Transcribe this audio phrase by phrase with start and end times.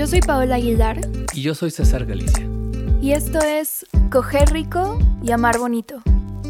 [0.00, 0.98] Yo soy Paola Aguilar.
[1.34, 2.48] Y yo soy César Galicia.
[3.02, 6.00] Y esto es Coger Rico y Amar Bonito.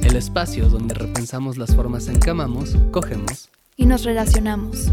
[0.05, 4.93] El espacio donde repensamos las formas en que amamos, cogemos y nos relacionamos.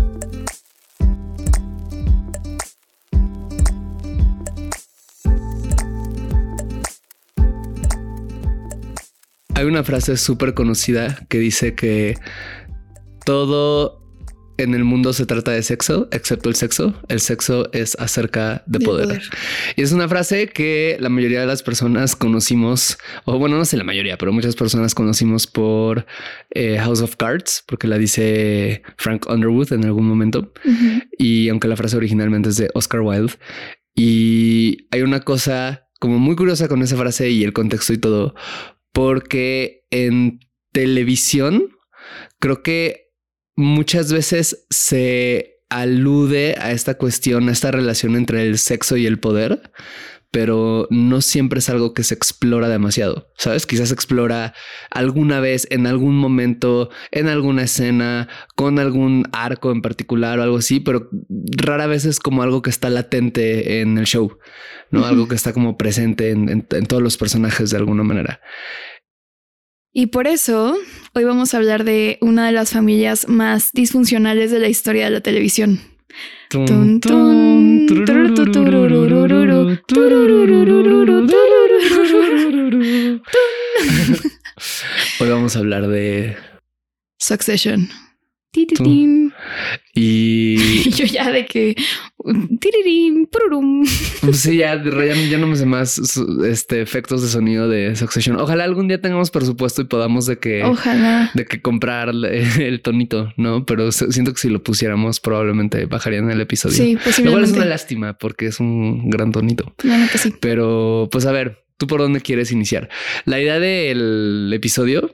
[9.54, 12.18] Hay una frase súper conocida que dice que
[13.24, 14.07] todo
[14.58, 16.94] en el mundo se trata de sexo, excepto el sexo.
[17.08, 19.22] El sexo es acerca de, poder.
[19.76, 23.78] Y es una frase que la mayoría de las personas conocimos, o bueno, no sé
[23.78, 26.06] la mayoría, pero muchas personas conocimos por
[26.52, 30.52] eh, House of Cards, porque la dice Frank Underwood en algún momento.
[31.18, 33.34] Y aunque la frase originalmente es de Oscar Wilde.
[33.96, 38.36] Y hay una cosa como muy curiosa con esa frase y el contexto y todo,
[38.92, 40.40] porque en
[40.72, 41.70] televisión
[42.40, 43.07] creo que
[43.58, 49.20] muchas veces se alude a esta cuestión, a esta relación entre el sexo y el
[49.20, 49.72] poder,
[50.32, 53.32] pero no siempre es algo que se explora demasiado.
[53.38, 54.54] Sabes, quizás se explora
[54.92, 60.58] alguna vez, en algún momento, en alguna escena, con algún arco en particular o algo
[60.58, 64.38] así, pero rara vez es como algo que está latente en el show,
[64.92, 68.40] no algo que está como presente en todos los personajes de alguna manera.
[70.00, 70.78] Y por eso
[71.16, 75.10] hoy vamos a hablar de una de las familias más disfuncionales de la historia de
[75.10, 75.82] la televisión.
[85.20, 86.38] Hoy vamos a hablar de
[87.18, 87.90] Succession.
[89.96, 91.76] Y yo ya de que
[92.60, 93.86] tirirín, pururum.
[94.34, 96.00] Sí, ya, ya, no me sé más
[96.46, 98.40] este, efectos de sonido de Succession.
[98.40, 101.32] Ojalá algún día tengamos presupuesto y podamos de que, Ojalá.
[101.34, 103.66] de que comprar el tonito, no?
[103.66, 106.76] Pero siento que si lo pusiéramos, probablemente bajarían el episodio.
[106.76, 107.24] Sí, posiblemente.
[107.24, 109.74] Lo cual es una lástima porque es un gran tonito.
[110.16, 110.34] sí.
[110.40, 112.90] Pero pues a ver, ¿tú por dónde quieres iniciar?
[113.26, 115.14] La idea del episodio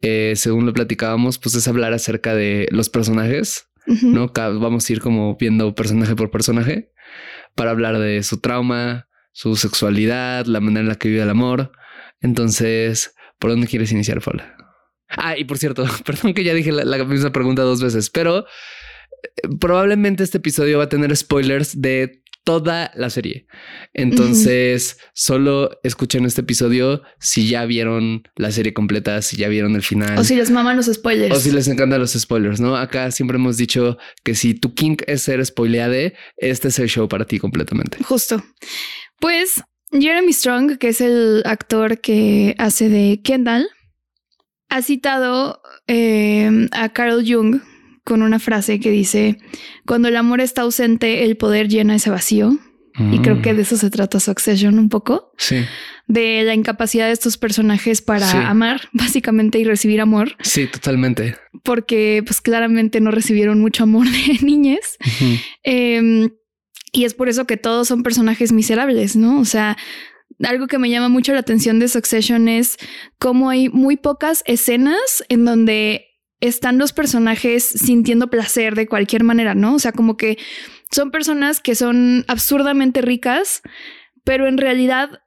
[0.00, 3.66] eh, según lo platicábamos, pues es hablar acerca de los personajes,
[4.02, 4.30] ¿no?
[4.34, 6.92] Vamos a ir como viendo personaje por personaje
[7.54, 11.72] para hablar de su trauma, su sexualidad, la manera en la que vive el amor.
[12.20, 14.56] Entonces, ¿por dónde quieres iniciar, Paula?
[15.08, 19.48] Ah, y por cierto, perdón que ya dije la misma pregunta dos veces, pero eh,
[19.60, 23.46] probablemente este episodio va a tener spoilers de toda la serie.
[23.92, 29.82] Entonces, solo escuchen este episodio si ya vieron la serie completa, si ya vieron el
[29.82, 30.18] final.
[30.18, 31.36] O si les maman los spoilers.
[31.36, 32.76] O si les encantan los spoilers, ¿no?
[32.76, 37.08] Acá siempre hemos dicho que si tu kink es ser spoileade, este es el show
[37.08, 38.02] para ti completamente.
[38.02, 38.42] Justo.
[39.20, 39.62] Pues
[39.92, 43.68] Jeremy Strong, que es el actor que hace de Kendall,
[44.68, 47.60] ha citado eh, a Carl Jung
[48.08, 49.36] con una frase que dice,
[49.84, 52.58] cuando el amor está ausente, el poder llena ese vacío.
[53.12, 55.30] Y creo que de eso se trata Succession un poco.
[55.36, 55.58] Sí.
[56.06, 60.36] De la incapacidad de estos personajes para amar, básicamente, y recibir amor.
[60.40, 61.36] Sí, totalmente.
[61.62, 64.96] Porque, pues, claramente no recibieron mucho amor de niñez.
[65.62, 66.30] Em,
[66.90, 69.38] y es por eso que todos son personajes miserables, ¿no?
[69.38, 69.76] O sea,
[70.42, 72.78] algo que me llama mucho la atención de Succession es
[73.18, 76.07] cómo hay muy pocas escenas en donde
[76.40, 79.74] están los personajes sintiendo placer de cualquier manera, ¿no?
[79.74, 80.38] O sea, como que
[80.90, 83.62] son personas que son absurdamente ricas,
[84.24, 85.20] pero en realidad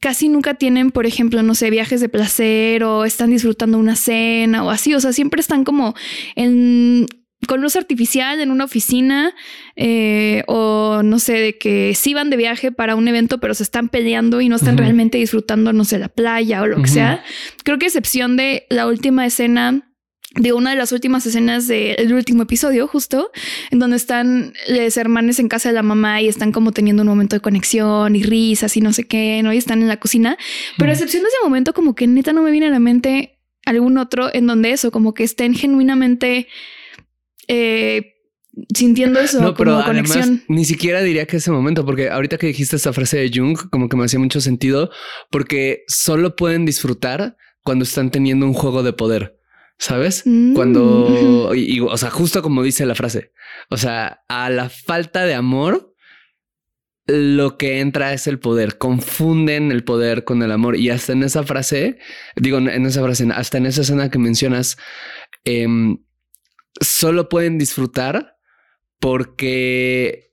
[0.00, 4.64] casi nunca tienen, por ejemplo, no sé, viajes de placer o están disfrutando una cena
[4.64, 4.94] o así.
[4.94, 5.94] O sea, siempre están como
[6.36, 7.06] en
[7.46, 9.34] con luz artificial en una oficina
[9.76, 13.62] eh, o no sé, de que sí van de viaje para un evento, pero se
[13.62, 17.22] están peleando y no están realmente disfrutando, no sé, la playa o lo que sea.
[17.62, 19.93] Creo que excepción de la última escena
[20.34, 23.30] de una de las últimas escenas del último episodio, justo,
[23.70, 27.08] en donde están los hermanos en casa de la mamá y están como teniendo un
[27.08, 29.52] momento de conexión y risas y no sé qué, ¿no?
[29.52, 30.36] Y están en la cocina.
[30.76, 33.38] Pero a excepción de ese momento, como que neta no me viene a la mente
[33.64, 36.48] algún otro en donde eso, como que estén genuinamente
[37.48, 38.14] eh,
[38.74, 40.42] sintiendo eso no, pero como conexión.
[40.48, 43.88] Ni siquiera diría que ese momento, porque ahorita que dijiste esta frase de Jung, como
[43.88, 44.90] que me hacía mucho sentido,
[45.30, 49.38] porque solo pueden disfrutar cuando están teniendo un juego de poder.
[49.78, 50.22] ¿Sabes?
[50.24, 50.54] Mm.
[50.54, 53.32] Cuando, y, y, o sea, justo como dice la frase,
[53.70, 55.94] o sea, a la falta de amor,
[57.06, 58.78] lo que entra es el poder.
[58.78, 60.76] Confunden el poder con el amor.
[60.76, 61.98] Y hasta en esa frase,
[62.36, 64.78] digo, en esa frase, hasta en esa escena que mencionas,
[65.44, 65.66] eh,
[66.80, 68.36] solo pueden disfrutar
[68.98, 70.32] porque,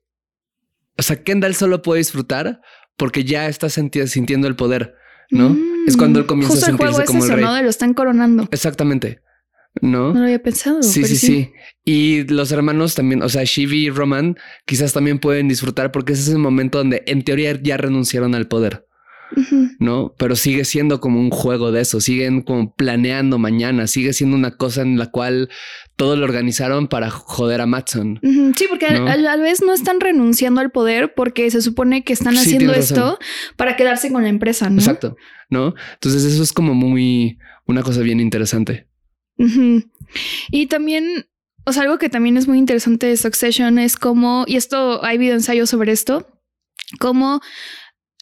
[0.98, 2.62] o sea, Kendall solo puede disfrutar
[2.96, 4.96] porque ya está sintiendo el poder,
[5.30, 5.50] ¿no?
[5.50, 5.88] Mm.
[5.88, 7.64] Es cuando él comienza Justo a sentirse el juego es como eso, el rey.
[7.64, 8.48] lo están coronando.
[8.52, 9.22] Exactamente.
[9.82, 10.14] ¿No?
[10.14, 10.84] No lo había pensado.
[10.84, 11.52] Sí, sí, sí.
[11.84, 16.22] Y los hermanos también, o sea, Shivi y Roman, quizás también pueden disfrutar porque ese
[16.24, 18.86] es el momento donde en teoría ya renunciaron al poder.
[19.80, 20.14] ¿no?
[20.18, 24.52] Pero sigue siendo como un juego de eso, siguen como planeando mañana, sigue siendo una
[24.52, 25.50] cosa en la cual
[25.96, 28.20] todo lo organizaron para joder a Matson.
[28.22, 29.08] Sí, porque ¿No?
[29.08, 32.74] a, la vez no están renunciando al poder porque se supone que están Sí, haciendo
[32.74, 33.18] esto razón.
[33.56, 34.80] para quedarse con la empresa, ¿no?
[34.80, 35.16] Exacto,
[35.50, 35.76] ¿no?
[35.94, 38.88] Entonces eso es como muy, una cosa bien interesante.
[40.50, 41.28] Y también,
[41.66, 45.18] o sea, algo que también es muy interesante de Succession es como, y esto, hay
[45.18, 46.28] video ensayo sobre esto,
[47.00, 47.42] como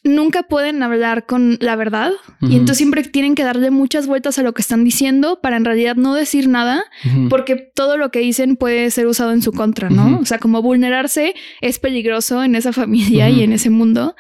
[0.03, 4.43] nunca pueden hablar con la verdad y entonces siempre tienen que darle muchas vueltas a
[4.43, 6.85] lo que están diciendo para en realidad no decir nada
[7.29, 10.19] porque todo lo que dicen puede ser usado en su contra, ¿no?
[10.19, 14.15] O sea, como vulnerarse es peligroso en esa familia y en ese mundo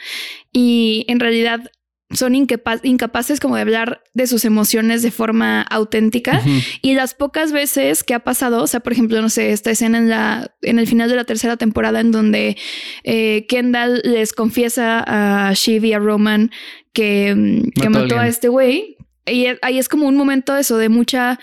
[0.51, 1.71] y en realidad
[2.11, 6.41] son incapa- incapaces como de hablar de sus emociones de forma auténtica
[6.81, 9.99] y las pocas veces que ha pasado, o sea, por ejemplo, no sé, esta escena
[9.99, 12.57] en la en el final de la tercera temporada en donde
[13.03, 16.49] eh, Kendall les confiesa a Shiv y a Roman
[16.93, 18.97] que, mm, que Mató a mató a este güey.
[19.27, 21.39] Y ahí es como un momento eso de mucha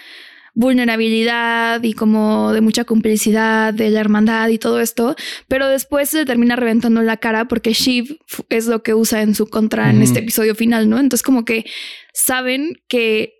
[0.56, 5.14] vulnerabilidad y como de mucha complicidad de la hermandad y todo esto,
[5.48, 8.18] pero después se termina reventando la cara porque Shiv
[8.48, 10.98] es lo que usa en su contra en este episodio final, ¿no?
[10.98, 11.66] Entonces como que
[12.14, 13.34] saben que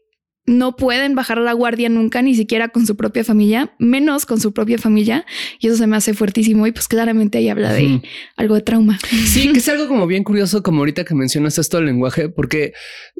[0.47, 4.53] no pueden bajar la guardia nunca, ni siquiera con su propia familia, menos con su
[4.53, 5.27] propia familia.
[5.59, 6.67] Y eso se me hace fuertísimo.
[6.67, 8.03] Y pues claramente ahí habla de
[8.37, 8.99] algo de trauma.
[9.27, 12.73] Sí, que es algo como bien curioso, como ahorita que mencionas esto del lenguaje, porque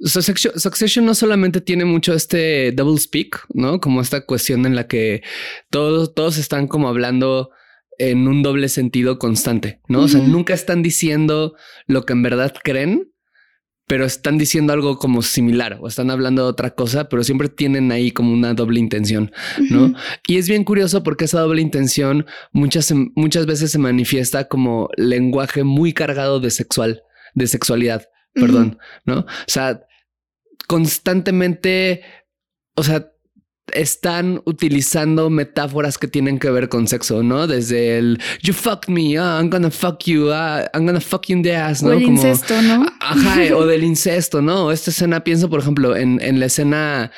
[0.05, 3.81] Succession, no solamente tiene mucho este double speak, ¿no?
[3.81, 5.23] Como esta cuestión en la que
[5.71, 7.51] todos, todos están como hablando
[7.99, 10.03] en un doble sentido constante, ¿no?
[10.03, 11.55] O sea, nunca están diciendo
[11.87, 13.11] lo que en verdad creen,
[13.87, 17.93] pero están diciendo algo como similar o están hablando de otra cosa, pero siempre tienen
[17.93, 19.33] ahí como una doble intención.
[19.71, 19.95] ¿no?
[20.27, 25.63] Y es bien curioso porque esa doble intención muchas, muchas veces se manifiesta como lenguaje
[25.63, 27.05] muy cargado de sexual,
[27.35, 29.21] de sexualidad, perdón, ¿no?
[29.21, 29.87] O sea,
[30.67, 32.03] constantemente,
[32.75, 33.13] o sea,
[33.73, 37.47] están utilizando metáforas que tienen que ver con sexo, ¿no?
[37.47, 41.37] Desde el you fucked me, ah, I'm gonna fuck you, ah, I'm gonna fuck you
[41.37, 41.93] in the ass, O ¿no?
[41.95, 42.87] el Como- incesto, ¿no?
[43.01, 44.71] Ajá, o del incesto, ¿no?
[44.71, 47.11] Esta escena, pienso, por ejemplo, en, en la escena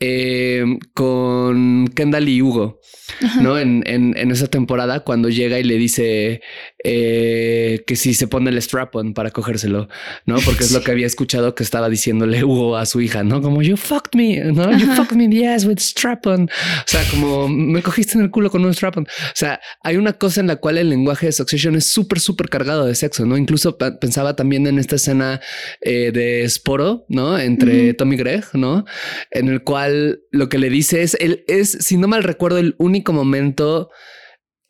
[0.00, 0.64] eh,
[0.94, 2.80] con Kendall y Hugo,
[3.22, 3.40] Ajá.
[3.40, 3.58] ¿no?
[3.58, 6.42] En, en, en esa temporada, cuando llega y le dice
[6.86, 9.88] eh, que si se pone el strap-on para cogérselo,
[10.26, 10.36] ¿no?
[10.44, 13.40] Porque es lo que había escuchado que estaba diciéndole Hugo a su hija, ¿no?
[13.40, 14.70] Como you fucked me, ¿no?
[14.76, 14.96] You Ajá.
[14.96, 16.44] fucked me in the ass with strap-on.
[16.44, 19.04] O sea, como me cogiste en el culo con un strap-on.
[19.04, 22.50] O sea, hay una cosa en la cual el lenguaje de Succession es súper, súper
[22.50, 23.38] cargado de sexo, ¿no?
[23.38, 25.40] Incluso pensaba también en esta escena
[25.80, 27.38] eh, de Sporo, ¿no?
[27.38, 27.96] Entre Ujú.
[27.96, 28.84] Tommy Gregg, ¿no?
[29.30, 32.74] En el cual lo que le dice es, él es, si no mal recuerdo, el
[32.78, 33.90] único momento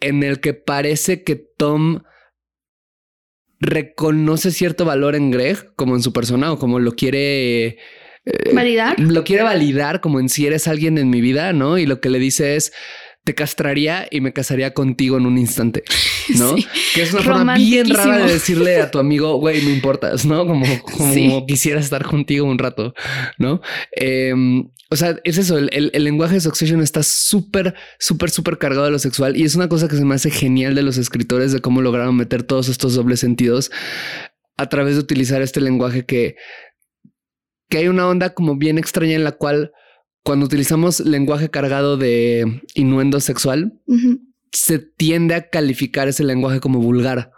[0.00, 2.02] en el que parece que Tom
[3.60, 7.78] reconoce cierto valor en Greg como en su persona o como lo quiere
[8.26, 8.98] eh, ¿Validar?
[8.98, 11.78] lo quiere validar como en si eres alguien en mi vida, ¿no?
[11.78, 12.72] Y lo que le dice es
[13.24, 15.82] te castraría y me casaría contigo en un instante,
[16.38, 16.56] ¿no?
[16.56, 16.66] Sí.
[16.94, 20.46] Que es una forma bien rara de decirle a tu amigo, güey, me importas, ¿no?
[20.46, 21.44] Como, como Sí.
[21.48, 22.94] quisiera estar contigo un rato,
[23.38, 23.60] ¿no?
[23.98, 24.34] Eh,
[24.90, 28.84] o sea, es eso, el, el- el lenguaje de Succession está súper, súper, súper cargado
[28.84, 31.50] de lo sexual y es una cosa que se me hace genial de los escritores
[31.52, 33.70] de cómo lograron meter todos estos dobles sentidos
[34.56, 36.36] a través de utilizar este lenguaje que,
[37.70, 39.72] que hay una onda como bien extraña en la cual
[40.24, 43.80] cuando utilizamos lenguaje cargado de innuendo sexual,
[44.52, 47.30] se tiende a calificar ese lenguaje como vulgar,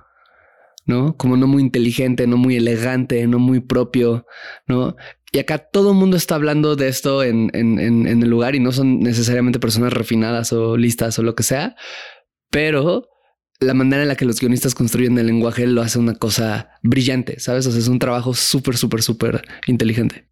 [0.86, 1.16] ¿no?
[1.16, 4.24] Como no muy inteligente, no muy elegante, no muy propio,
[4.68, 4.96] ¿no?
[5.32, 8.54] Y acá todo el mundo está hablando de esto en, en, en, en el lugar
[8.54, 11.74] y no son necesariamente personas refinadas o listas o lo que sea,
[12.50, 13.08] pero
[13.58, 17.40] la manera en la que los guionistas construyen el lenguaje lo hace una cosa brillante,
[17.40, 17.66] ¿sabes?
[17.66, 20.28] O sea, es un trabajo súper, súper, súper inteligente.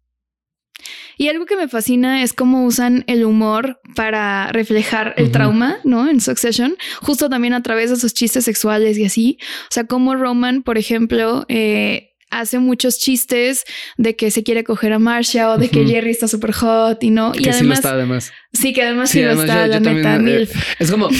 [1.17, 6.09] Y algo que me fascina es cómo usan el humor para reflejar el trauma, ¿no?
[6.09, 9.37] En Succession, justo también a través de sus chistes sexuales y así.
[9.63, 13.63] O sea, como Roman, por ejemplo, eh, hace muchos chistes
[13.97, 17.09] de que se quiere coger a Marcia o de que Jerry está súper hot y
[17.09, 17.31] no.
[17.37, 17.79] y además.
[17.81, 18.33] Sí, además.
[18.51, 20.17] Sí, que además sí, lo está, la neta.
[20.17, 20.47] Eh,
[20.79, 21.09] es como.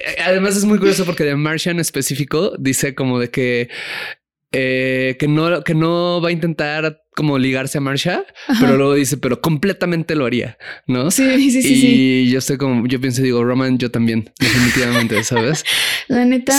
[0.00, 3.68] Eh, además, es muy curioso porque de Marcia en específico dice como de que
[4.52, 8.24] eh, que no, que no va a intentar como ligarse a Marsha,
[8.60, 11.10] pero luego dice, pero completamente lo haría, ¿no?
[11.10, 12.24] Sí, sí, sí.
[12.24, 15.66] Y yo estoy como, yo pienso, digo, Roman, yo también, definitivamente, ¿sabes?
[16.08, 16.54] La neta,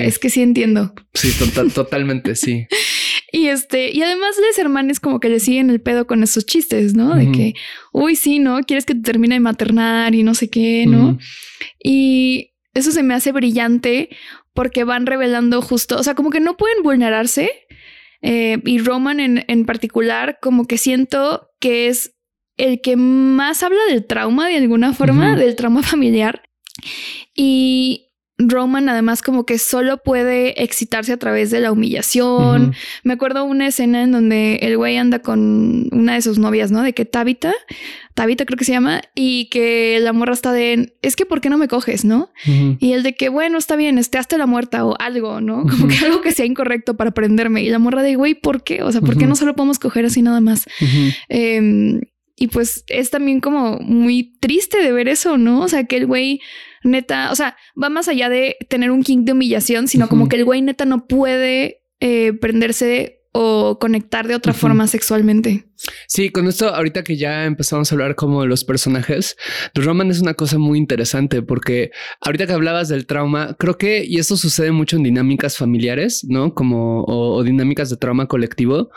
[0.00, 0.94] es que sí entiendo.
[1.12, 1.34] Sí,
[1.74, 2.66] totalmente, sí.
[3.32, 6.94] Y este, y además les hermanes como que le siguen el pedo con esos chistes,
[6.94, 7.16] ¿no?
[7.16, 7.52] De que,
[7.92, 8.60] uy, sí, ¿no?
[8.60, 11.18] Quieres que te termine de maternar y no sé qué, ¿no?
[11.82, 14.08] Y eso se me hace brillante
[14.54, 17.65] porque van revelando justo, o sea, como que no pueden vulnerarse.
[18.28, 22.16] Eh, y Roman en, en particular, como que siento que es
[22.56, 26.42] el que más habla del trauma de alguna forma, del trauma familiar.
[27.34, 28.05] Y
[28.38, 32.74] Roman además como que solo puede excitarse a través de la humillación.
[33.02, 36.82] Me acuerdo una escena en donde el güey anda con una de sus novias, ¿no?
[36.82, 37.54] De que Tabita,
[38.12, 41.48] Tabita creo que se llama, y que la morra está de, es que ¿por qué
[41.48, 42.30] no me coges, no?
[42.78, 45.62] Y el de que, bueno, está bien, esteaste la muerta o algo, ¿no?
[45.70, 47.62] Como que algo que sea incorrecto para prenderme.
[47.62, 48.82] Y la morra de, güey, ¿por qué?
[48.82, 50.66] O sea, ¿por qué no solo podemos coger así nada más?
[51.30, 52.02] Em,
[52.36, 55.62] y pues es también como muy triste de ver eso, ¿no?
[55.62, 56.42] O sea, que el güey
[56.86, 60.36] neta, o sea, va más allá de tener un king de humillación, sino como que
[60.36, 65.66] el güey neta no puede eh, prenderse o conectar de otra forma sexualmente.
[66.06, 69.36] Sí, con esto, ahorita que ya empezamos a hablar como de los personajes,
[69.74, 71.90] Roman es una cosa muy interesante porque
[72.22, 76.54] ahorita que hablabas del trauma, creo que, y esto sucede mucho en dinámicas familiares, ¿no?
[76.54, 78.88] Como, o dinámicas de trauma colectivo,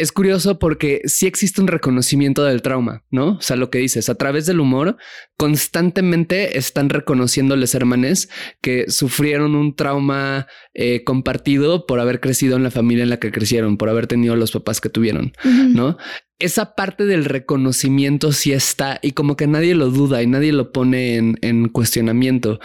[0.00, 3.32] es curioso porque sí existe un reconocimiento del trauma, ¿no?
[3.32, 4.96] O sea, lo que dices, a través del humor,
[5.36, 8.30] constantemente están reconociendo los hermanes
[8.62, 13.30] que sufrieron un trauma eh, compartido por haber crecido en la familia en la que
[13.30, 15.98] crecieron, por haber tenido los papás que tuvieron, ¿no?
[16.40, 20.72] Esa parte del reconocimiento sí está y como que nadie lo duda y nadie lo
[20.72, 22.58] pone en, cuestionamiento.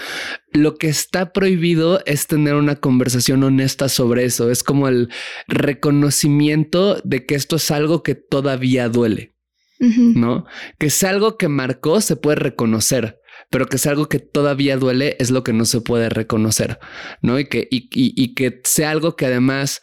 [0.51, 4.49] Lo que está prohibido es tener una conversación honesta sobre eso.
[4.49, 5.09] Es como el
[5.47, 9.35] reconocimiento de que esto es algo que todavía duele,
[9.79, 10.45] ¿no?
[10.79, 13.19] Que es algo que marcó, se puede reconocer
[13.51, 16.79] pero que es algo que todavía duele es lo que no se puede reconocer,
[17.21, 17.37] ¿no?
[17.37, 19.81] Y que, y que sea algo que además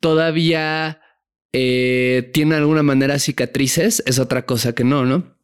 [0.00, 1.01] todavía
[1.52, 5.36] eh, tiene alguna manera cicatrices, es otra cosa que no, ¿no?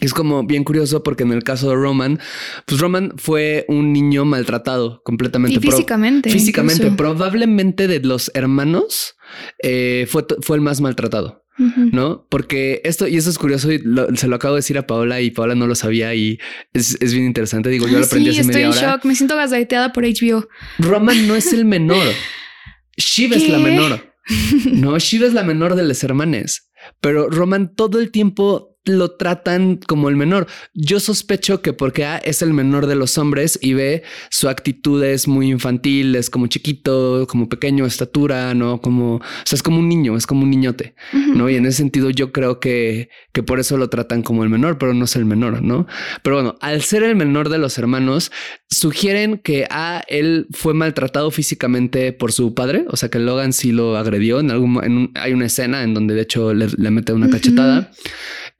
[0.00, 2.18] Es como bien curioso porque en el caso de Roman,
[2.64, 5.60] pues Roman fue un niño maltratado completamente.
[5.60, 6.30] físicamente.
[6.30, 9.16] físicamente, probablemente de los hermanos
[9.62, 11.44] eh, fue, fue el más maltratado.
[11.92, 12.26] ¿No?
[12.30, 13.82] Porque esto, y eso es curioso, y
[14.14, 16.38] se lo acabo de decir a Paola y Paola no lo sabía y
[16.72, 17.68] es, bien interesante.
[17.68, 20.48] Digo, yo lo aprendí sí, estoy en shock, me siento gazateada por HBO.
[20.78, 22.06] Roman no es el menor.
[22.96, 24.09] Shiva es la menor.
[24.72, 26.70] No, Shiva es la menor de los hermanes,
[27.00, 30.46] pero Roman todo el tiempo lo tratan como el menor.
[30.72, 35.02] Yo sospecho que porque A es el menor de los hombres y B su actitud
[35.04, 39.78] es muy infantil, es como chiquito, como pequeño, estatura, no como, o sea, es como
[39.78, 41.50] un niño, es como un niñote, no?
[41.50, 44.78] Y en ese sentido, yo creo que, que por eso lo tratan como el menor,
[44.78, 45.86] pero no es el menor, no?
[46.22, 48.32] Pero bueno, al ser el menor de los hermanos,
[48.68, 53.72] sugieren que A él fue maltratado físicamente por su padre, o sea, que Logan sí
[53.72, 57.28] lo agredió en algún, en hay una escena en donde de hecho le, mete una
[57.28, 57.90] cachetada.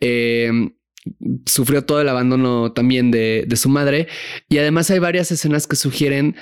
[0.00, 0.74] Em,
[1.46, 4.08] sufrió todo el abandono también de, su madre.
[4.48, 6.36] Y además hay varias escenas que sugieren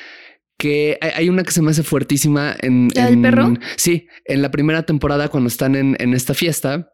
[0.59, 2.89] que hay una que se me hace fuertísima en...
[2.97, 3.55] el perro?
[3.77, 6.93] Sí, en la primera temporada cuando están en, en esta fiesta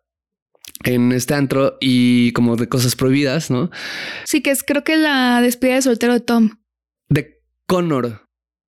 [0.83, 3.71] en este antro y como de cosas prohibidas, ¿no?
[4.25, 6.59] Sí, que es creo que la despedida de soltero de Tom.
[7.09, 8.24] De Connor.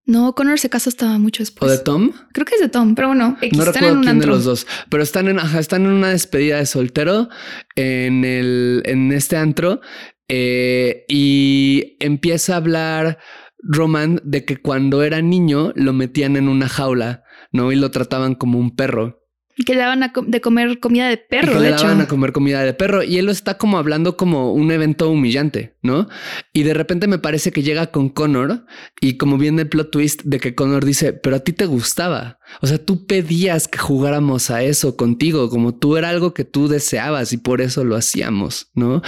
[0.07, 1.71] No, Connor se casa hasta mucho después.
[1.71, 2.13] ¿O de Tom?
[2.33, 5.27] Creo que es de Tom, pero bueno, no recuerdo quién de los dos, pero están
[5.27, 7.29] en, están en una despedida de soltero
[7.75, 9.81] en el, en este antro
[10.29, 13.19] eh, y empieza a hablar
[13.59, 17.73] Roman de que cuando era niño lo metían en una jaula, ¿no?
[17.73, 19.26] Y lo trataban como un perro.
[19.59, 22.33] Y que le daban a de comer comida de perro, que le daban a comer
[22.33, 23.03] comida de perro.
[23.03, 26.09] Y él lo está como hablando como un evento humillante, ¿no?
[26.53, 28.67] Y de repente me parece que llega con Connor
[29.01, 32.39] y como viene el plot twist de que Connor dice, pero a ti te gustaba.
[32.61, 36.69] O sea, tú pedías que jugáramos a eso contigo, como tú era algo que tú
[36.69, 39.01] deseabas y por eso lo hacíamos, ¿no?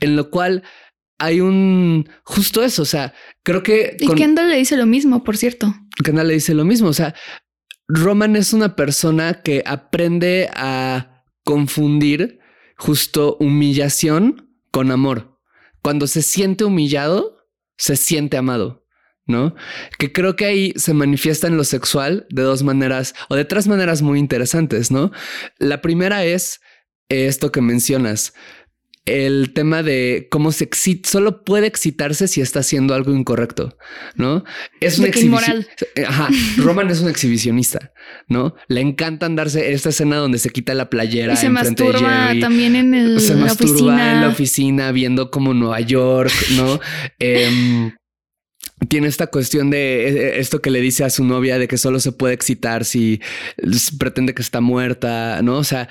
[0.00, 0.64] En lo cual
[1.22, 2.82] hay un justo eso.
[2.82, 3.96] O sea, creo que.
[4.00, 5.72] Y Kendall le dice lo mismo, por cierto.
[6.04, 6.88] Kendall le dice lo mismo.
[6.88, 7.14] O sea,
[7.94, 12.40] Roman es una persona que aprende a confundir
[12.78, 15.38] justo humillación con amor.
[15.82, 17.36] Cuando se siente humillado,
[17.76, 18.86] se siente amado.
[19.26, 19.54] ¿no?
[19.98, 23.68] Que creo que ahí se manifiesta en lo sexual de dos maneras o de tres
[23.68, 25.12] maneras muy interesantes, ¿no?
[25.58, 26.60] La primera es
[27.08, 28.32] esto que mencionas,
[29.04, 33.76] el tema de cómo se excita, solo puede excitarse si está haciendo algo incorrecto,
[34.14, 34.44] ¿no?
[34.80, 35.66] Es una exhibición.
[36.06, 36.28] Ajá.
[36.58, 37.92] Roman es un exhibicionista,
[38.28, 38.54] ¿no?
[38.68, 41.32] Le encanta andarse esta escena donde se quita la playera.
[41.34, 46.32] Y se masturba también en el, se masturba en la oficina viendo como Nueva York,
[46.56, 46.78] ¿no?
[47.18, 47.92] eh,
[48.88, 51.78] tiene esta cuestión de eh, eh, esto que le dice a su novia de que
[51.78, 53.20] solo se puede excitar si
[53.98, 55.58] pretende que está muerta, ¿no?
[55.58, 55.88] O sea,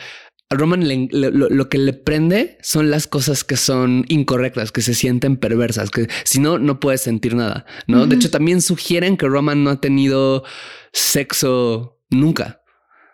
[0.51, 5.37] a Roman lo, que le prende son las cosas que son incorrectas, que se sienten
[5.37, 8.05] perversas, que si no, no puedes sentir nada, ¿no?
[8.05, 10.43] De hecho, también sugieren que Roman no ha tenido
[10.91, 12.60] sexo nunca.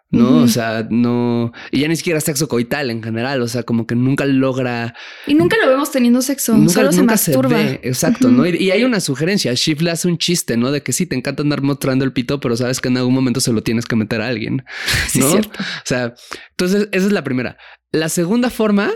[0.09, 0.37] ¿No?
[0.37, 3.95] O sea, no, y ya ni siquiera sexo coital en general, o sea, como que
[3.95, 4.95] nunca logra.
[5.25, 7.61] Y nunca lo vemos teniendo sexo, solo se masturba.
[7.81, 8.45] exacto, ¿no?
[8.47, 10.71] Y, hay una sugerencia, Shift le hace un chiste, ¿no?
[10.71, 13.41] De que sí, te encanta andar mostrando el pito, pero sabes que en algún momento
[13.41, 14.63] se lo tienes que meter a alguien,
[15.15, 15.27] ¿no?
[15.35, 15.41] o
[15.83, 16.15] sea,
[16.51, 17.57] entonces esa es la primera.
[17.91, 18.91] La segunda forma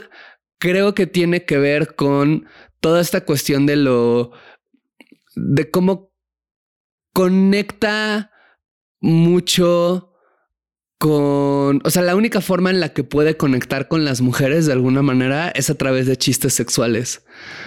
[0.60, 2.46] creo que tiene que ver con
[2.80, 4.32] toda esta cuestión de lo,
[5.36, 6.12] de cómo
[7.13, 8.32] conecta
[9.01, 10.11] mucho
[11.01, 14.74] con, o sea, la única forma en la que puede conectar con las mujeres de
[14.74, 17.24] alguna manera es a través de chistes sexuales,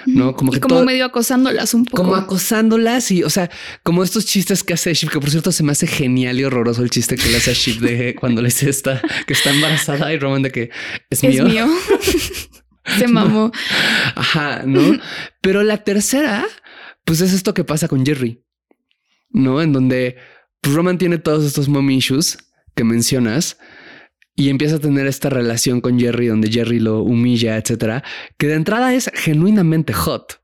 [0.06, 0.36] ¿no?
[0.36, 2.04] Como que como medio acosándolas un poco.
[2.04, 3.50] Como acosándolas y, o sea,
[3.82, 6.84] como estos chistes que hace Shiv, que por cierto se me hace genial y horroroso
[6.84, 10.12] el chiste que le hace a Shiv de cuando le dice esta, que está embarazada
[10.12, 10.70] y Roman de que
[11.10, 11.44] es mío.
[11.44, 11.66] Es mío.
[12.98, 13.50] se mamó.
[14.14, 14.96] Ajá, ¿no?
[15.40, 16.46] Pero la tercera,
[17.04, 18.44] pues es esto que pasa con Jerry,
[19.30, 19.60] ¿no?
[19.60, 20.18] En donde
[20.60, 22.38] pues, Roman tiene todos estos mom issues
[22.74, 23.58] que mencionas
[24.36, 28.02] y empieza a tener esta relación con Jerry donde Jerry lo humilla, etcétera,
[28.36, 30.40] que de entrada es genuinamente hot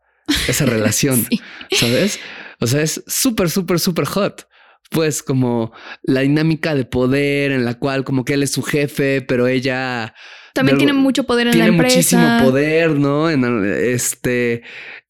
[0.49, 1.27] esa relación,
[1.73, 2.21] ¿sabes?
[2.61, 4.47] O sea, es súper, súper, súper hot.
[4.91, 5.73] Pues como
[6.03, 10.15] la dinámica de poder en la cual como que él es su jefe, pero ella
[10.53, 11.97] también tiene mucho poder en la empresa.
[11.97, 13.31] muchísimo poder, ¿no?
[13.31, 14.63] En este,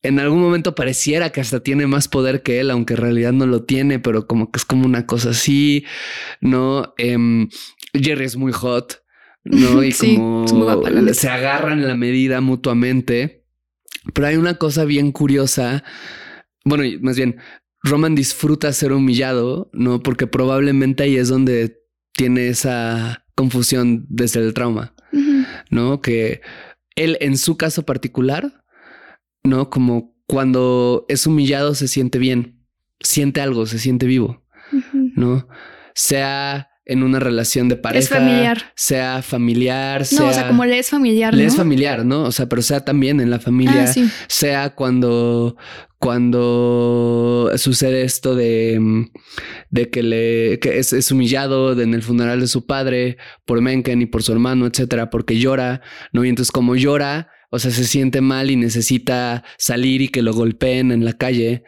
[0.02, 3.46] en algún momento pareciera que hasta tiene más poder que él, aunque en realidad no
[3.46, 5.84] lo tiene, pero como que es como una cosa así,
[6.40, 6.94] ¿no?
[6.98, 7.48] Em,
[7.92, 9.02] Jerry es muy hot,
[9.44, 9.82] ¿no?
[9.84, 10.46] Y como
[11.12, 13.44] se agarran la medida mutuamente.
[14.14, 15.84] Pero hay una cosa bien curiosa.
[16.64, 17.36] Bueno, más bien,
[17.82, 20.02] Roman disfruta ser humillado, ¿no?
[20.02, 21.78] Porque probablemente ahí es donde
[22.14, 24.94] tiene esa confusión desde el trauma.
[25.70, 26.00] ¿no?
[26.00, 26.40] Que
[26.96, 28.59] él en su caso particular,
[29.42, 29.70] ¿no?
[29.70, 32.64] Como cuando es humillado se siente bien,
[33.00, 34.44] siente algo, se siente vivo,
[35.16, 35.48] ¿no?
[35.94, 38.00] Sea en una relación de pareja.
[38.00, 38.72] Es familiar.
[38.74, 40.04] Sea familiar.
[40.04, 41.32] Sea, no, o sea, como le es familiar.
[41.32, 42.24] Le es familiar, ¿no?
[42.24, 43.84] O sea, pero sea también en la familia.
[43.86, 45.56] Ah, sea cuando,
[45.98, 49.04] cuando sucede esto de, mm,
[49.70, 54.06] de que le que es, humillado en el funeral de su padre por Menken y
[54.06, 56.24] por su hermano, etcétera, porque llora, ¿no?
[56.24, 60.32] Y entonces, como llora, o sea, se siente mal y necesita salir y que lo
[60.32, 61.64] golpeen en la calle,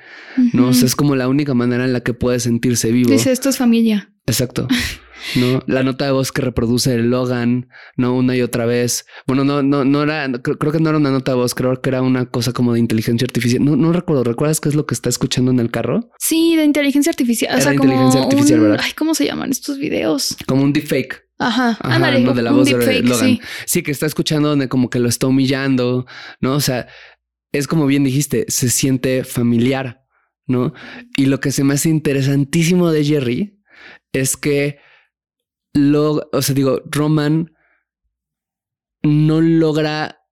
[0.52, 0.68] ¿no?
[0.68, 3.10] O sea, es como la única manera en la que puede sentirse vivo.
[3.10, 4.12] Dice, esto es familia.
[4.26, 4.68] Exacto.
[5.36, 5.62] ¿no?
[5.66, 8.16] La nota de voz que reproduce el Logan, ¿no?
[8.16, 9.06] Una y otra vez.
[9.26, 11.90] Bueno, no, no, no era, creo que no era una nota de voz, creo que
[11.90, 13.64] era una cosa como de inteligencia artificial.
[13.64, 16.10] No, no recuerdo, ¿recuerdas qué es lo que está escuchando en el carro?
[16.18, 17.58] Sí, de inteligencia artificial.
[17.58, 18.80] o sea, inteligencia artificial, ¿verdad?
[18.82, 20.36] Ay, ¿cómo se llaman estos videos?
[20.46, 21.22] Como un deepfake.
[21.46, 23.18] Ajá, Ajá de la voz de Logan.
[23.18, 23.40] Sí.
[23.66, 26.06] sí, que está escuchando donde como que lo está humillando,
[26.40, 26.54] ¿no?
[26.54, 26.88] O sea,
[27.52, 30.04] es como bien dijiste, se siente familiar,
[30.46, 30.72] ¿no?
[31.16, 33.60] Y lo que se me hace interesantísimo de Jerry
[34.12, 34.78] es que
[35.72, 37.52] lo, o sea, digo, Roman
[39.02, 40.22] no logra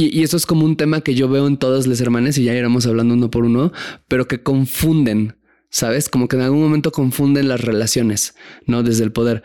[0.00, 2.54] y, eso es como un tema que yo veo en todas las hermanas y ya
[2.54, 3.70] iremos hablando uno por uno,
[4.08, 5.36] pero que confunden,
[5.68, 6.08] ¿sabes?
[6.08, 8.34] Como que en algún momento confunden las relaciones,
[8.66, 8.82] ¿no?
[8.82, 9.42] Desde el poder.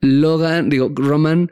[0.00, 1.50] Logan, digo, Roman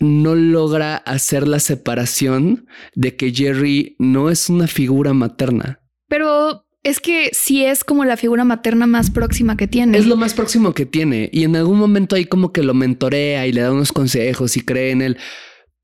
[0.00, 5.80] no logra hacer la separación de que Jerry no es una figura materna.
[6.08, 9.98] Pero es que sí es como la figura materna más próxima que tiene.
[9.98, 11.28] Es lo más próximo que tiene.
[11.32, 14.60] Y en algún momento ahí como que lo mentorea y le da unos consejos y
[14.60, 15.18] cree en él.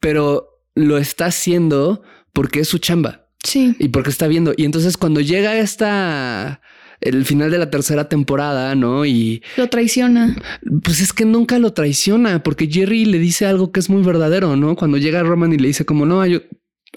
[0.01, 3.29] Pero lo está haciendo porque es su chamba.
[3.43, 3.75] Sí.
[3.79, 4.55] Y porque está viendo.
[4.57, 6.61] Y entonces cuando llega esta
[7.05, 9.05] el final de la tercera temporada, ¿no?
[9.05, 10.37] Y lo traiciona.
[10.83, 14.57] Pues es que nunca lo traiciona porque Jerry le dice algo que es muy verdadero,
[14.57, 14.77] ¿no?
[14.77, 16.23] Cuando llega Roman y le dice como, no,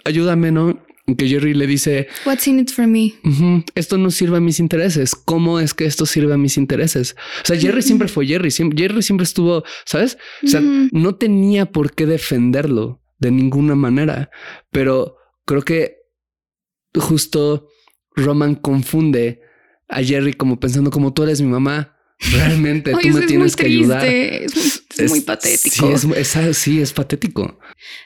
[0.06, 0.82] ayúdame, ¿no?
[1.16, 3.14] que Jerry le dice, What's in it for me?
[3.76, 5.16] esto no sirve a mis intereses.
[5.16, 7.16] ¿Cómo es que esto sirve a mis intereses?
[7.44, 8.52] O sea, Jerry siempre fue Jerry.
[8.52, 10.18] Jerry siempre estuvo, ¿sabes?
[10.44, 14.30] O sea, no tenía por qué defenderlo de ninguna manera,
[14.70, 15.16] pero
[15.46, 15.98] creo que
[16.94, 17.70] justo
[18.16, 19.42] Roman confunde
[19.88, 21.94] a Jerry como pensando como tú eres mi mamá.
[22.32, 24.06] Realmente tú me tienes que ayudar.
[24.06, 25.98] Es, es, muy patético.
[25.98, 27.60] Sí es, sí, es patético.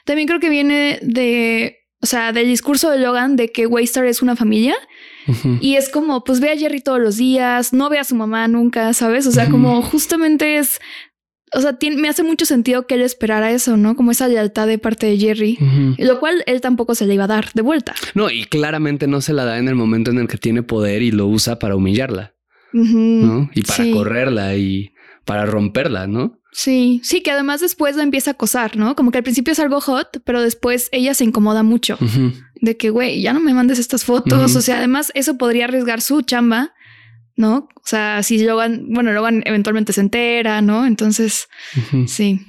[0.04, 4.22] También creo que viene de, o sea, del discurso de Logan de que Waystar es
[4.22, 4.74] una familia.
[5.60, 8.48] Y es como, pues ve a Jerry todos los días, no ve a su mamá
[8.48, 9.24] nunca, ¿sabes?
[9.28, 10.80] O sea, como justamente es
[11.54, 13.94] o sea, me hace mucho sentido que él esperara eso, ¿no?
[13.96, 15.58] Como esa lealtad de parte de Jerry,
[15.98, 17.94] lo cual él tampoco se le iba a dar de vuelta.
[18.14, 21.02] No, y claramente no se la da en el momento en el que tiene poder
[21.02, 22.34] y lo usa para humillarla,
[22.72, 23.50] ¿no?
[23.54, 24.92] Y para correrla y
[25.24, 26.38] para romperla, ¿no?
[26.54, 28.94] Sí, sí, que además después la empieza a acosar, ¿no?
[28.94, 31.98] Como que al principio es algo hot, pero después ella se incomoda mucho
[32.60, 34.54] de que, güey, ya no me mandes estas fotos.
[34.56, 36.74] O sea, además eso podría arriesgar su chamba
[37.36, 37.68] ¿no?
[37.76, 40.86] O sea, si Logan, bueno, Logan eventualmente se entera, ¿no?
[40.86, 41.48] Entonces,
[42.06, 42.40] sí.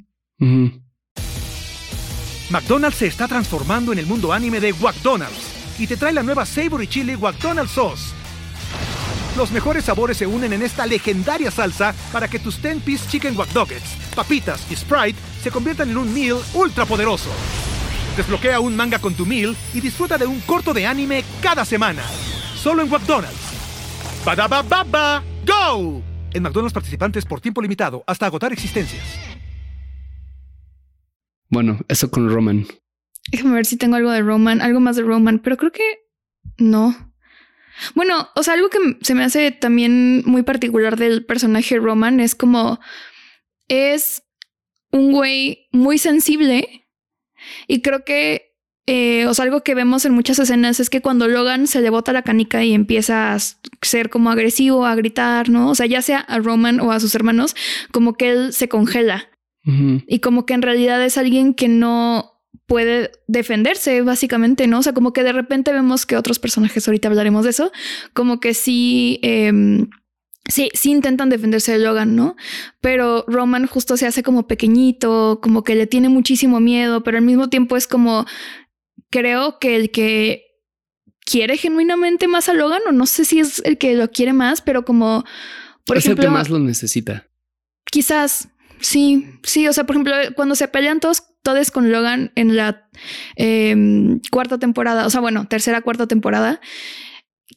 [2.50, 6.46] McDonald's se está transformando en el mundo anime de McDonald's y te trae la nueva
[6.46, 8.14] Savory Chili McDonald's Sauce.
[9.36, 13.48] Los mejores sabores se unen en esta legendaria salsa para que tus 10-piece chicken wack
[14.14, 17.30] papitas y Sprite se conviertan en un meal ultra poderoso.
[18.16, 22.04] Desbloquea un manga con tu meal y disfruta de un corto de anime cada semana.
[22.54, 23.43] Solo en McDonald's.
[24.24, 25.22] ¡Badabababa!
[25.46, 26.02] ¡Go!
[26.32, 29.04] En McDonald's participantes por tiempo limitado hasta agotar existencias.
[31.50, 32.66] Bueno, eso con Roman.
[33.30, 36.08] Déjame ver si tengo algo de Roman, algo más de Roman, pero creo que
[36.56, 37.12] no.
[37.94, 42.34] Bueno, o sea, algo que se me hace también muy particular del personaje Roman es
[42.34, 42.80] como
[43.68, 44.22] es
[44.90, 46.88] un güey muy sensible
[47.66, 48.53] y creo que
[48.86, 51.88] eh, o sea, algo que vemos en muchas escenas es que cuando Logan se le
[51.88, 53.38] bota la canica y empieza a
[53.80, 55.70] ser como agresivo, a gritar, ¿no?
[55.70, 57.56] O sea, ya sea a Roman o a sus hermanos,
[57.92, 59.28] como que él se congela.
[60.06, 62.34] Y como que en realidad es alguien que no
[62.66, 64.80] puede defenderse, básicamente, ¿no?
[64.80, 67.72] O sea, como que de repente vemos que otros personajes, ahorita hablaremos de eso,
[68.12, 69.20] como que sí...
[69.22, 69.88] Em,
[70.46, 72.36] sí, sí intentan defenderse de Logan, ¿no?
[72.82, 77.24] Pero Roman justo se hace como pequeñito, como que le tiene muchísimo miedo, pero al
[77.24, 78.26] mismo tiempo es como
[79.14, 80.44] creo que el que
[81.24, 84.60] quiere genuinamente más a Logan, o no sé si es el que lo quiere más,
[84.60, 85.24] pero como,
[85.86, 86.24] por es ejemplo...
[86.24, 87.28] el que más lo necesita.
[87.84, 88.48] Quizás,
[88.80, 92.88] sí, sí, o sea, por ejemplo, cuando se pelean todos, todos con Logan en la
[93.36, 96.60] em, cuarta temporada, o sea, bueno, tercera, cuarta temporada,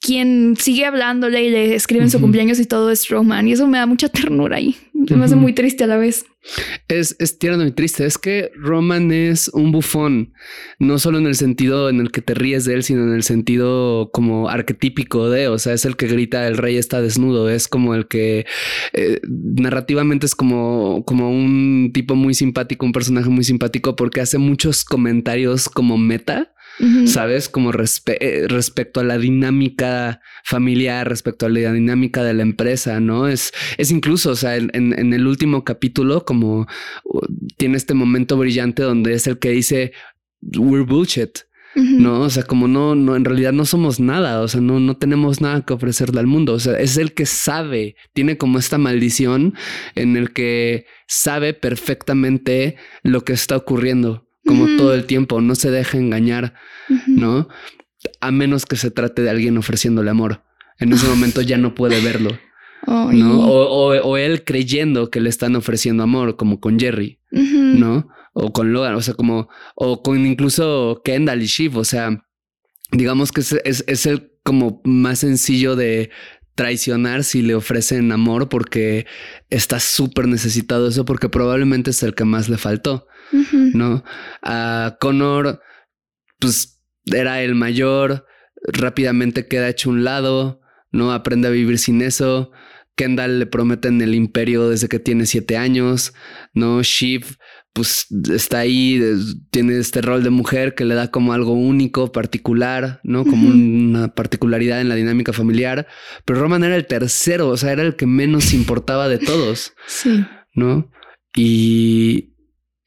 [0.02, 3.48] quien sigue hablándole y le escriben su cumpleaños y todo es Roman.
[3.48, 4.76] Y eso me da mucha ternura ahí.
[4.94, 6.26] me hace muy triste a la vez.
[6.88, 8.06] Es, es tierno y triste.
[8.06, 10.34] Es que Roman es un bufón,
[10.80, 13.24] no solo en el sentido en el que te ríes de él, sino en el
[13.24, 17.50] sentido como arquetípico de, o sea, es el que grita el rey está desnudo.
[17.50, 18.46] Es como el que
[18.94, 24.38] eh, narrativamente es como, como un tipo muy simpático, un personaje muy simpático porque hace
[24.38, 26.54] muchos comentarios como meta
[27.06, 27.50] ¿sabes?
[27.50, 33.28] Como eh, respecto a la dinámica familiar, respecto a la dinámica de la empresa, ¿no?
[33.28, 36.68] Es, es incluso, o sea, en, el último capítulo, como
[37.58, 39.94] tiene este momento brillante donde es el que dice,
[40.42, 41.40] we're bullshit.
[41.76, 44.98] No, o sea, como no, no, en realidad no somos nada, o sea, no, no
[44.98, 46.54] tenemos nada que ofrecerle al mundo.
[46.54, 49.54] O sea, es el que sabe, tiene como esta maldición
[49.94, 55.72] en el que sabe perfectamente lo que está ocurriendo como todo el tiempo, no se
[55.72, 56.54] deja engañar,
[57.08, 57.48] ¿no?
[58.22, 60.44] A menos que se trate de alguien ofreciéndole amor.
[60.80, 62.32] En ese momento ya no puede verlo.
[62.88, 63.48] ¿no?
[63.50, 68.08] O, él creyendo que le están ofreciendo amor, como con Jerry, ¿no?
[68.34, 72.26] O con Logan, o sea, como, o con incluso Kendall y Shiv, o sea,
[72.92, 76.10] digamos que es, es el como más sencillo de
[76.56, 79.06] traicionar si le ofrecen amor porque
[79.50, 84.04] está súper necesitado eso porque probablemente es el que más le faltó, ¿no?
[84.42, 85.62] A Connor,
[86.40, 88.26] pues era el mayor,
[88.64, 90.62] rápidamente queda hecho un lado,
[90.92, 91.12] ¿no?
[91.12, 92.52] Aprende a vivir sin eso.
[92.96, 96.14] Kendall le prometen el imperio desde que tiene siete años,
[96.54, 96.82] ¿no?
[96.82, 97.38] Shiv
[97.78, 99.00] pues está ahí,
[99.52, 103.24] tiene este rol de mujer que le da como algo único, particular, ¿no?
[103.24, 105.86] Como una particularidad en la dinámica familiar.
[106.26, 109.74] Pero Roman era el tercero, o sea, era el que menos importaba de todos.
[109.86, 110.26] Sí.
[110.56, 110.90] ¿No?
[111.36, 112.34] Y,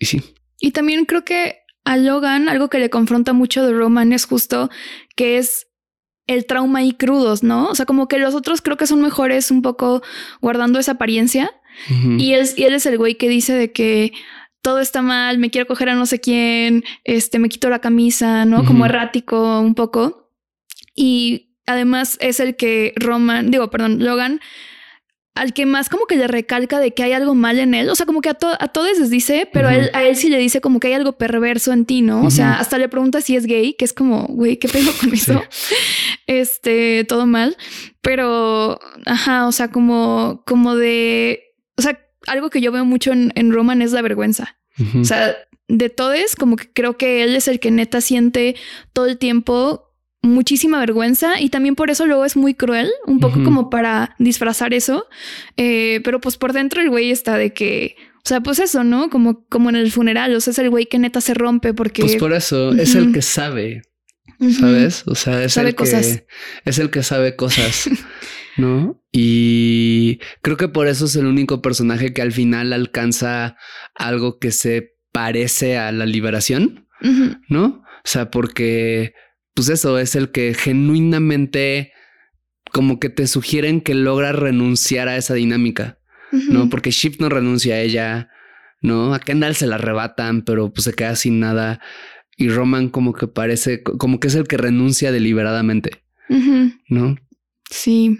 [0.00, 0.20] y sí.
[0.58, 4.68] Y también creo que a Logan algo que le confronta mucho de Roman es justo
[5.14, 5.68] que es
[6.26, 7.68] el trauma y crudos, ¿no?
[7.68, 10.02] O sea, como que los otros creo que son mejores un poco
[10.40, 11.52] guardando esa apariencia.
[12.18, 14.12] y, él, y él es el güey que dice de que
[14.62, 18.44] todo está mal, me quiero coger a no sé quién, este, me quito la camisa,
[18.44, 18.64] ¿no?
[18.64, 20.30] Como errático un poco.
[20.94, 24.40] Y además es el que Roman, digo, perdón, Logan
[25.34, 27.88] al que más como que le recalca de que hay algo mal en él.
[27.88, 30.28] O sea, como que a, a todos les dice, pero a, él, a, él, sí
[30.28, 32.24] le dice como que hay algo perverso en ti, ¿no?
[32.24, 35.12] O sea, hasta le pregunta si es gay, que es como, güey, ¿qué pedo con
[35.12, 35.42] eso?
[36.26, 37.56] Este, todo mal.
[38.02, 43.32] Pero, ajá, o sea, como, como de, o sea, algo que yo veo mucho en,
[43.34, 44.56] en Roman es la vergüenza.
[44.98, 45.36] O sea,
[45.68, 48.56] de todos, como que creo que él es el que neta siente
[48.92, 49.89] todo el tiempo
[50.22, 54.74] muchísima vergüenza y también por eso luego es muy cruel, un poco como para disfrazar
[54.74, 55.06] eso,
[55.56, 59.08] eh, pero pues por dentro el güey está de que, o sea, pues eso, ¿no?
[59.08, 62.02] Como, como en el funeral, o sea, es el güey que neta se rompe porque...
[62.02, 63.82] Pues por eso, es el que sabe,
[64.58, 65.04] ¿sabes?
[65.06, 66.24] O sea, es el que...
[66.64, 67.88] Es el que sabe cosas,
[68.58, 69.02] ¿no?
[69.12, 73.56] Y creo que por eso es el único personaje que al final alcanza
[73.94, 76.86] algo que se parece a la liberación,
[77.48, 77.82] ¿no?
[78.04, 79.14] O sea, porque
[79.54, 81.92] pues eso es el que genuinamente
[82.72, 85.98] como que te sugieren que logra renunciar a esa dinámica,
[86.30, 86.70] ¿no?
[86.70, 88.30] Porque Shift no renuncia a ella,
[88.80, 89.12] ¿no?
[89.12, 91.80] A Kendall se la arrebatan, pero pues se queda sin nada.
[92.36, 96.02] Y Roman como que parece, como que es el que renuncia deliberadamente,
[96.88, 97.16] ¿no?
[97.70, 98.18] Sí.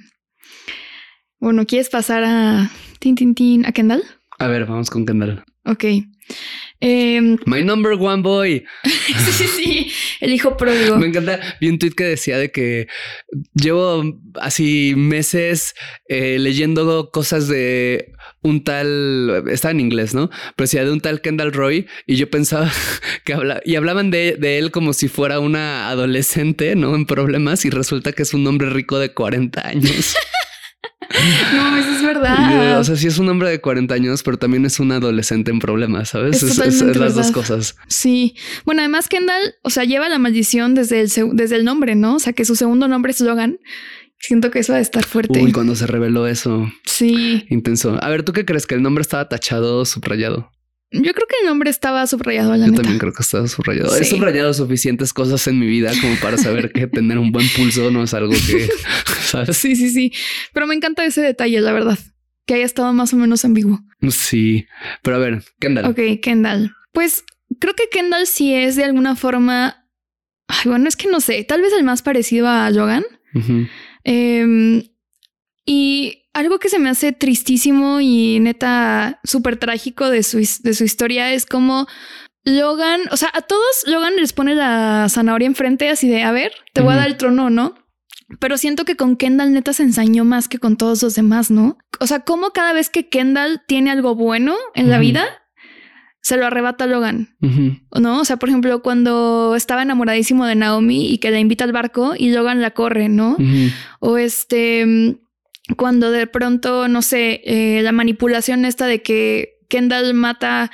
[1.38, 4.02] Bueno, ¿quieres pasar a Tin Tin Tin a Kendall?
[4.38, 5.44] A ver, vamos con Kendall.
[5.64, 5.84] Ok.
[6.80, 8.64] Eh, My number one boy.
[8.84, 9.92] sí, sí, sí.
[10.20, 10.96] El hijo pródigo.
[10.96, 11.40] Me encanta.
[11.60, 12.88] Vi un tweet que decía de que
[13.54, 14.02] llevo
[14.40, 15.74] así meses
[16.08, 18.12] eh, leyendo cosas de
[18.42, 20.30] un tal, está en inglés, ¿no?
[20.56, 22.70] Pero decía de un tal Kendall Roy y yo pensaba
[23.24, 26.94] que habla y hablaban de, de, él como si fuera una adolescente, ¿no?
[26.94, 30.16] En problemas y resulta que es un hombre rico de 40 años.
[31.54, 32.78] No, eso es verdad.
[32.78, 35.58] O sea, sí es un hombre de 40 años, pero también es un adolescente en
[35.58, 36.42] problemas, ¿sabes?
[36.42, 37.76] Es, es, es las dos cosas.
[37.88, 38.36] Sí.
[38.64, 42.16] Bueno, además Kendall, o sea, lleva la maldición desde el, desde el nombre, ¿no?
[42.16, 43.58] O sea, que su segundo nombre es Logan.
[44.18, 45.42] Siento que eso va a estar fuerte.
[45.42, 46.70] Uy, cuando se reveló eso.
[46.84, 47.46] Sí.
[47.48, 47.98] Intenso.
[48.02, 48.66] A ver, ¿tú qué crees?
[48.66, 50.52] ¿Que el nombre estaba tachado o subrayado?
[50.92, 52.50] Yo creo que el nombre estaba subrayado.
[52.56, 52.82] La Yo neta.
[52.82, 53.90] también creo que estaba subrayado.
[53.90, 54.02] Sí.
[54.02, 57.90] He subrayado suficientes cosas en mi vida como para saber que tener un buen pulso
[57.92, 58.68] no es algo que,
[59.22, 59.56] ¿sabes?
[59.56, 60.12] Sí, sí, sí.
[60.52, 61.98] Pero me encanta ese detalle, la verdad.
[62.46, 63.80] Que haya estado más o menos ambiguo.
[64.08, 64.66] Sí.
[65.02, 65.84] Pero a ver, Kendall.
[65.86, 66.74] Ok, Kendall.
[66.92, 67.24] Pues
[67.60, 69.86] creo que Kendall sí es de alguna forma...
[70.48, 71.44] Ay, bueno, es que no sé.
[71.44, 73.04] Tal vez el más parecido a Logan.
[73.34, 73.68] Uh -huh.
[74.02, 74.89] eh,
[75.64, 80.84] y algo que se me hace tristísimo y neta súper trágico de su, de su
[80.84, 81.86] historia es como
[82.44, 86.52] Logan, o sea, a todos Logan les pone la zanahoria enfrente así de, a ver,
[86.72, 87.74] te voy a dar el trono, ¿no?
[88.38, 91.76] Pero siento que con Kendall neta se ensañó más que con todos los demás, ¿no?
[91.98, 94.90] O sea, como cada vez que Kendall tiene algo bueno en uh -huh.
[94.90, 95.24] la vida,
[96.22, 98.00] se lo arrebata a Logan, uh -huh.
[98.00, 98.20] ¿no?
[98.20, 102.14] O sea, por ejemplo, cuando estaba enamoradísimo de Naomi y que la invita al barco
[102.16, 103.36] y Logan la corre, ¿no?
[103.98, 105.18] O este
[105.76, 110.70] cuando de pronto, no sé, eh, la manipulación esta de que Kendall mata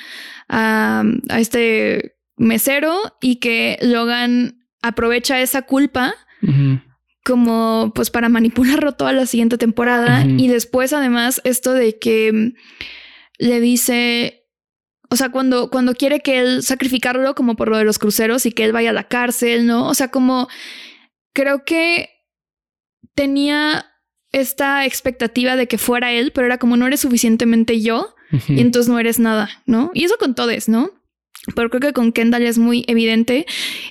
[0.48, 6.82] a, a, este mesero y que Logan aprovecha esa culpa uh -huh.
[7.24, 10.40] como pues para manipularlo toda la siguiente temporada uh -huh.
[10.40, 12.52] y después además esto de que
[13.38, 14.46] le dice
[15.08, 18.52] o sea, cuando, cuando quiere que él sacrificarlo como por lo de los cruceros y
[18.52, 19.86] que él vaya a la cárcel, ¿no?
[19.86, 20.48] O sea, como
[21.32, 22.10] creo que
[23.14, 23.86] tenía
[24.36, 28.56] esta expectativa de que fuera él, pero era como no eres suficientemente yo uh -huh.
[28.58, 29.90] y entonces no eres nada, ¿no?
[29.94, 30.90] Y eso con todos, ¿no?
[31.54, 33.46] Pero creo que con Kendall es muy evidente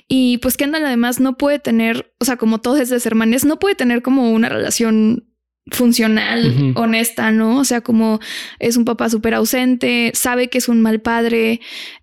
[0.08, 3.74] y pues Kendall además no puede tener, o sea, como todos desde hermanos, no puede
[3.74, 5.24] tener como una relación
[5.72, 6.72] funcional, uh -huh.
[6.76, 7.58] honesta, ¿no?
[7.58, 8.20] O sea, como
[8.60, 11.60] es un papá súper ausente, sabe que es un mal padre,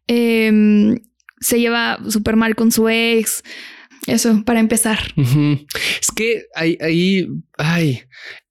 [0.08, 0.52] eh,
[1.40, 3.44] se lleva súper mal con su ex,
[4.08, 5.00] eso, para empezar.
[5.16, 5.68] Uh -huh.
[6.02, 8.02] Es que ahí, ahí, ay,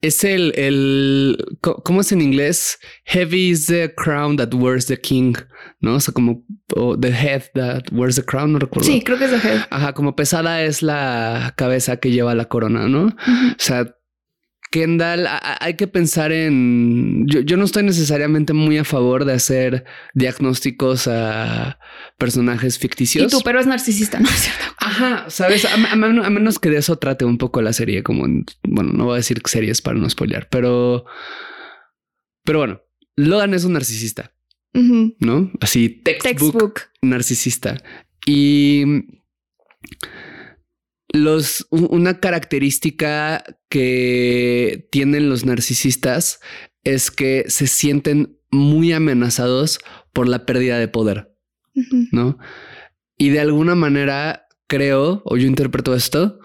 [0.00, 2.78] es el, el, ¿cómo es en inglés?
[3.04, 5.34] Heavy is the crown that wears the king,
[5.80, 5.94] ¿no?
[5.94, 8.86] O sea, como oh, the head that wears the crown, no recuerdo.
[8.90, 9.60] Sí, creo que es the head.
[9.70, 13.04] Ajá, como pesada es la cabeza que lleva la corona, ¿no?
[13.04, 13.52] Uh -huh.
[13.52, 13.94] O sea,
[14.72, 15.28] Kendall,
[15.60, 17.26] hay que pensar en.
[17.28, 21.78] Yo, yo, no estoy necesariamente muy a favor de hacer diagnósticos a
[22.16, 23.30] personajes ficticios.
[23.30, 24.64] Y tú, pero es narcisista, ¿no es cierto?
[24.78, 28.24] Ajá, sabes, a, a, a, menos que de eso trate un poco la serie, como
[28.24, 31.04] en, bueno, no voy a decir series para no spoilear, pero.
[32.42, 32.80] Pero bueno,
[33.14, 34.32] Logan es un narcisista,
[34.72, 35.16] uh -huh.
[35.20, 35.52] ¿no?
[35.60, 37.76] Así, textbook, textbook narcisista.
[38.24, 38.84] Y
[41.12, 46.40] los, una característica que tienen los narcisistas
[46.84, 49.78] es que se sienten muy amenazados
[50.12, 51.32] por la pérdida de poder,
[51.74, 52.08] uh -huh.
[52.12, 52.38] ¿no?
[53.16, 56.38] Y de alguna manera creo, o yo interpreto esto,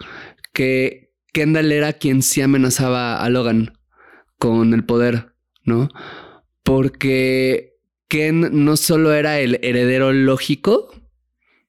[0.52, 3.78] que Kendall era quien sí amenazaba a Logan
[4.38, 5.32] con el poder,
[5.64, 5.88] ¿no?
[6.62, 7.78] Porque
[8.08, 10.92] Ken no solo era el heredero lógico,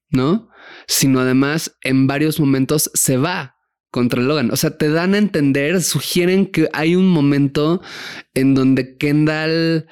[0.10, 0.49] ¿no?
[0.90, 3.56] Sino además en varios momentos se va
[3.92, 4.50] contra Logan.
[4.52, 7.82] O sea, te dan a entender, sugieren que hay un momento
[8.34, 9.88] en donde Kendall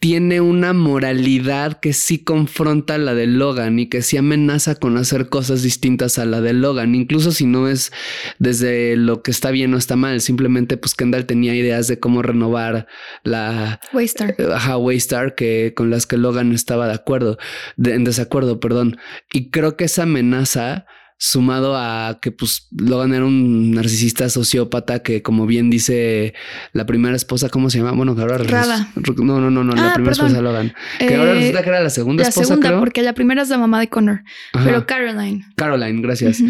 [0.00, 5.28] tiene una moralidad que sí confronta la de Logan y que sí amenaza con hacer
[5.28, 7.92] cosas distintas a la de Logan, incluso si no es
[8.38, 12.22] desde lo que está bien o está mal, simplemente pues Kendall tenía ideas de cómo
[12.22, 12.86] renovar
[13.24, 17.36] la Waystar, ajá, Waystar que con las que Logan estaba de acuerdo,
[17.76, 18.96] en desacuerdo, perdón.
[19.34, 20.86] Y creo que esa amenaza
[21.22, 26.32] sumado a que pues Logan era un narcisista sociópata que como bien dice
[26.72, 27.92] la primera esposa, ¿cómo se llama?
[27.92, 28.88] Bueno, que ahora Rada.
[29.18, 30.28] No, no, no, no, la Ah, primera perdón.
[30.28, 30.72] esposa de Logan.
[30.98, 32.80] Que ahora Eh, resulta que era la segunda La esposa, segunda, creo.
[32.80, 34.22] porque la primera es la mamá de Connor,
[34.54, 34.64] Ajá.
[34.64, 35.44] pero Caroline.
[35.56, 36.42] Caroline, gracias.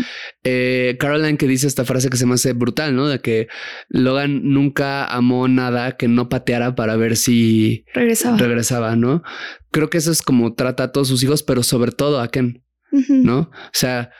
[0.45, 3.09] Eh, Caroline que dice esta frase que se me hace brutal, ¿no?
[3.09, 3.49] De que
[3.89, 8.37] Logan nunca amó nada que no pateara para ver si Regresaba.
[8.39, 9.25] regresaba, ¿no?
[9.73, 12.63] Creo que eso es como trata a todos sus hijos, pero sobre todo a Ken.
[13.09, 13.39] ¿no?
[13.41, 14.11] O sea,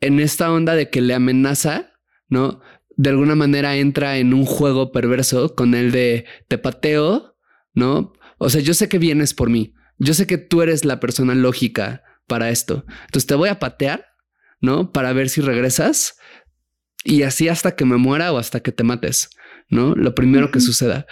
[0.00, 1.92] en esta onda de que le amenaza,
[2.28, 2.60] ¿no?
[2.96, 7.36] De alguna manera entra en un juego perverso con el de te pateo,
[7.74, 8.12] ¿no?
[8.38, 9.74] O sea, yo sé que vienes por mí.
[9.98, 12.84] Yo sé que tú eres la persona lógica para esto.
[13.06, 14.06] Entonces te voy a patear,
[14.60, 14.92] ¿no?
[14.92, 16.16] Para ver si regresas
[17.04, 19.30] y así hasta que me muera o hasta que te mates,
[19.68, 19.94] ¿no?
[19.94, 21.06] Lo primero que suceda.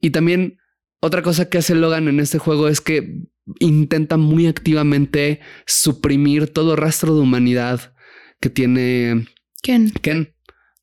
[0.00, 0.58] Y también
[1.00, 3.22] otra cosa que hace Logan en este juego es que
[3.58, 7.94] intenta muy activamente suprimir todo rastro de humanidad
[8.40, 9.26] que tiene
[9.62, 9.92] Ken.
[10.02, 10.34] Ken,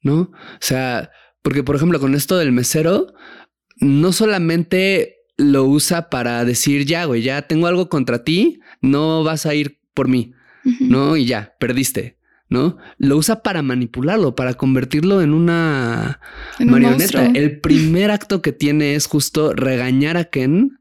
[0.01, 0.19] ¿no?
[0.21, 3.13] O sea, porque por ejemplo con esto del mesero,
[3.77, 9.45] no solamente lo usa para decir, ya, güey, ya tengo algo contra ti, no vas
[9.45, 10.33] a ir por mí.
[10.79, 11.17] ¿no?
[11.17, 12.17] Y ya, perdiste,
[12.49, 12.77] ¿no?
[12.97, 16.19] Lo usa para manipularlo, para convertirlo en una
[16.59, 17.25] En marioneta.
[17.25, 20.79] El primer acto que tiene es justo regañar a Ken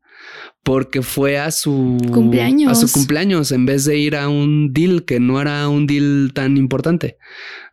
[0.67, 2.73] porque fue a su Cumpleaños.
[2.73, 6.33] a su cumpleaños en vez de ir a un deal que no era un deal
[6.35, 7.19] tan importante,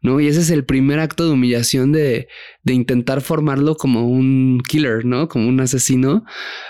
[0.03, 0.19] ¿no?
[0.19, 2.27] Y ese es el primer acto de humillación de,
[2.61, 5.27] de intentar formarlo como un killer, ¿no?
[5.27, 6.23] Como un asesino,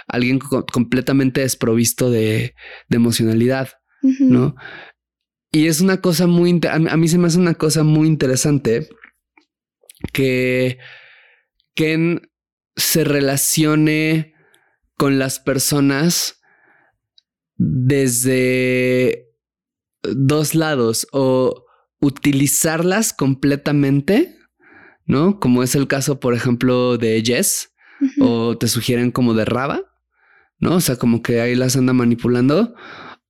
[0.07, 2.55] alguien co- completamente desprovisto de,
[2.87, 3.67] de emocionalidad.
[4.19, 4.55] ¿no?
[5.51, 7.83] Y es una cosa muy, inte- a mí, a mí se me hace una cosa
[7.83, 8.87] muy interesante
[10.13, 10.77] que
[11.75, 12.21] Ken
[12.77, 14.32] se relacione
[15.03, 16.39] con las personas
[17.57, 19.27] desde
[20.01, 21.65] dos lados o
[21.99, 24.39] utilizarlas completamente,
[25.05, 25.41] ¿no?
[25.41, 27.73] Como es el caso, por ejemplo, de Jess
[28.21, 29.81] o te sugieren como de Raba,
[30.57, 30.75] ¿no?
[30.75, 32.73] O sea, como que ahí las anda manipulando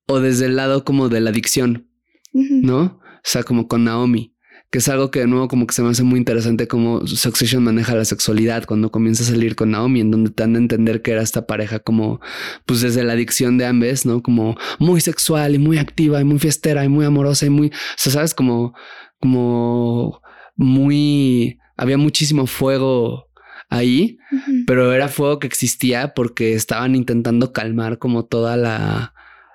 [0.08, 1.90] o desde el lado como de la adicción.
[2.34, 2.82] ¿no?
[2.84, 4.33] O sea, como con Naomi,
[4.74, 7.64] que es algo que de nuevo como que se me hace muy interesante cómo Succession
[7.64, 11.04] maneja la sexualidad cuando comienza a salir con Naomi, en donde te dan a entender
[11.04, 12.20] que era esta pareja como,
[12.66, 14.24] pues desde la adicción de ambas, ¿no?
[14.24, 17.72] Como muy sexual y muy activa y muy fiestera y muy amorosa y muy, o
[17.98, 18.74] sea, sabes, como,
[19.20, 20.22] como
[20.56, 23.28] muy, había muchísimo fuego
[23.70, 24.18] ahí,
[24.66, 29.13] pero era fuego que existía porque estaban intentando calmar como toda la,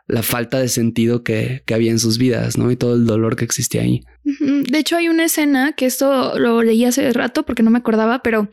[0.08, 2.70] la falta de sentido que, que había en sus vidas, ¿no?
[2.70, 4.02] Y todo el dolor que existía ahí.
[4.24, 8.22] De hecho, hay una escena que esto lo leí hace rato porque no me acordaba,
[8.22, 8.50] pero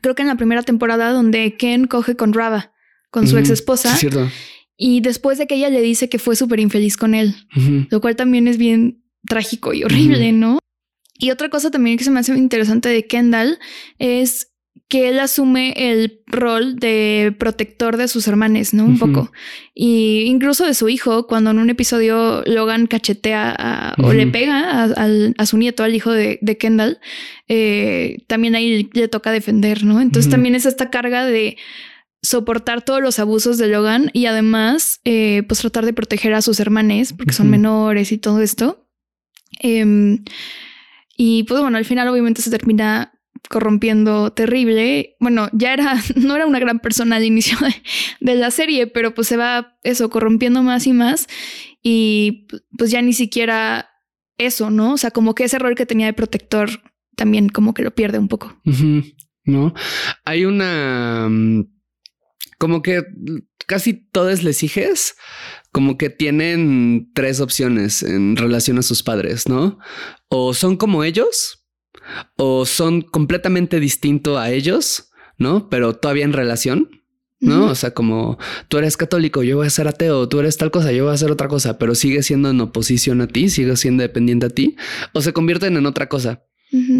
[0.00, 2.72] creo que en la primera temporada donde Ken coge con Rava,
[3.10, 4.30] con su ex esposa, Sí, es cierto.
[4.76, 7.34] y después de que ella le dice que fue súper infeliz con él,
[7.90, 10.58] lo cual también es bien trágico y horrible, ¿no?
[11.18, 13.58] Y otra cosa también que se me hace interesante de Kendall
[13.98, 14.51] es
[14.88, 18.84] que él asume el rol de protector de sus hermanos, ¿no?
[18.84, 19.32] Un poco.
[19.74, 24.84] Y incluso de su hijo, cuando en un episodio Logan cachetea a- o le pega
[24.84, 26.98] a, su nieto, al hijo de, de Kendall,
[27.48, 30.00] eh, también ahí le toca defender, ¿no?
[30.00, 31.56] Entonces también es esta carga de
[32.20, 36.60] soportar todos los abusos de Logan y además, eh, pues tratar de proteger a sus
[36.60, 38.86] hermanos porque son menores y todo esto.
[39.60, 40.22] Em,
[41.16, 43.12] y pues bueno, al final obviamente se termina
[43.48, 45.16] corrompiendo terrible.
[45.20, 47.58] Bueno, ya era, no era una gran persona al inicio
[48.20, 51.26] de, la serie, pero pues se va eso, corrompiendo más y más.
[51.82, 52.46] Y
[52.78, 53.90] pues ya ni siquiera
[54.38, 54.94] eso, ¿no?
[54.94, 56.70] O sea, como que ese rol que tenía de protector
[57.16, 58.56] también como que lo pierde un poco.
[59.44, 59.74] ¿No?
[60.24, 61.28] Hay una...
[61.28, 61.64] mm,
[62.58, 63.02] Como que
[63.66, 65.16] casi todas les hijes
[65.72, 69.78] como que tienen tres opciones en relación a sus padres, ¿no?
[70.28, 71.61] O son como ellos,
[72.36, 75.68] o son completamente distinto a ellos, ¿no?
[75.68, 77.02] Pero todavía en relación,
[77.40, 77.66] ¿no?
[77.66, 78.38] O sea, como
[78.68, 81.14] tú eres católico, yo voy a ser ateo, tú eres tal cosa, yo voy a
[81.14, 84.76] hacer otra cosa, pero sigue siendo en oposición a ti, sigue siendo dependiente a ti,
[85.12, 86.44] o se convierten en otra cosa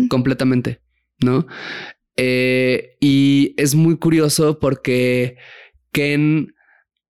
[0.09, 0.83] completamente,
[1.21, 1.47] ¿no?
[2.17, 5.37] Eh, y es muy curioso porque
[5.93, 6.55] Ken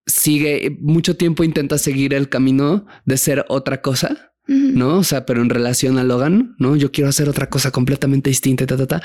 [0.06, 4.98] sigue mucho tiempo intenta seguir el camino de ser otra cosa, ¿no?
[4.98, 6.76] O sea, pero en relación a Logan, ¿no?
[6.76, 9.02] Yo quiero hacer otra cosa completamente distinta, ta, ta, ta.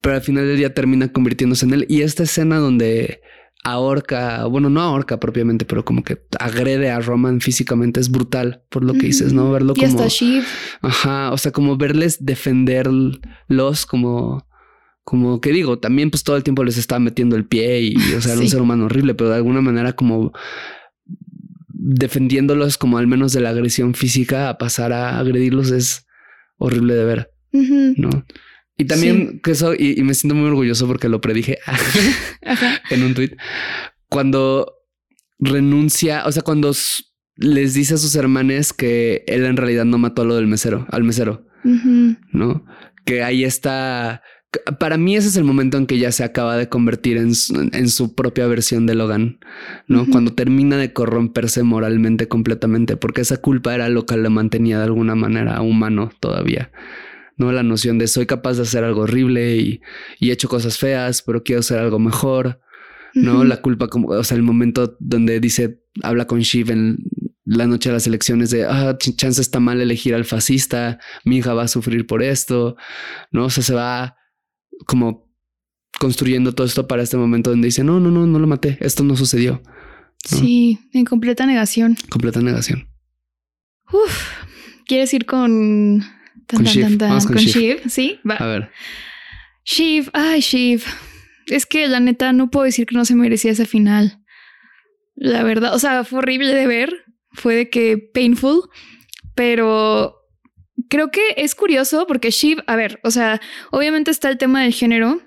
[0.00, 1.86] Pero al final del día termina convirtiéndose en él.
[1.88, 3.22] Y esta escena donde
[3.64, 8.84] ahorca, bueno, no ahorca propiamente, pero como que agrede a Roman físicamente es brutal por
[8.84, 9.50] lo que dices, ¿no?
[9.50, 9.92] Verlo y como...
[9.92, 10.44] Hasta Shiv.
[10.82, 14.46] Ajá, o sea, como verles defenderlos como
[15.04, 18.22] como que digo, también pues todo el tiempo les estaba metiendo el pie y, o
[18.22, 20.32] sea, era un ser humano horrible, pero de alguna manera como
[21.86, 26.06] defendiéndolos como al menos de la agresión física a pasar a agredirlos es
[26.56, 28.24] horrible de ver, ¿no?
[28.78, 31.58] Y también que eso, y, me siento muy orgulloso porque lo predije
[32.90, 33.36] en un tweet,
[34.08, 34.72] cuando
[35.38, 36.72] renuncia, o sea, cuando
[37.36, 40.86] les dice a sus hermanes que él en realidad no mató a lo del mesero,
[40.90, 41.46] al mesero,
[42.32, 42.64] ¿no?
[43.04, 44.22] Que ahí está
[44.78, 48.14] para mí ese es el momento en que ya se acaba de convertir en su,
[48.14, 49.38] propia versión de Logan,
[49.86, 50.06] ¿no?
[50.10, 54.84] Cuando termina de corromperse moralmente completamente, porque esa culpa era lo que le mantenía de
[54.84, 56.70] alguna manera humano todavía.
[57.36, 57.52] ¿no?
[57.52, 59.80] La noción de soy capaz de hacer algo horrible y,
[60.20, 62.60] he hecho cosas feas, pero quiero hacer algo mejor,
[63.14, 63.44] ¿no?
[63.44, 66.98] La culpa, como, o sea, el momento donde dice, habla con Shiv en
[67.44, 71.54] la noche de las elecciones de, ah, chance está mal elegir al fascista, mi hija
[71.54, 72.76] va a sufrir por esto,
[73.30, 73.46] ¿no?
[73.46, 74.16] O sea, se va
[74.86, 75.24] como
[75.98, 79.04] construyendo todo esto para este momento donde dice, no, no, no, no lo maté, esto
[79.04, 79.62] no sucedió.
[80.24, 81.96] Sí, en completa negación.
[82.08, 82.88] Completa negación.
[83.92, 84.28] Uf,
[84.86, 86.02] ¿quieres ir con...
[86.48, 86.98] con, Shiv.
[86.98, 87.82] con, Shiv.
[87.88, 88.36] Sí, va.
[88.36, 88.70] A ver.
[89.64, 90.82] Shiv, ay, Shiv.
[91.46, 94.22] Es que la neta no puedo decir que no se merecía ese final.
[95.14, 97.04] La verdad, o sea, fue horrible de ver.
[97.32, 98.62] Fue de que painful,
[99.34, 100.23] pero
[100.88, 104.72] creo que es curioso porque Shiv, a ver, o sea, obviamente está el tema del
[104.72, 105.20] género,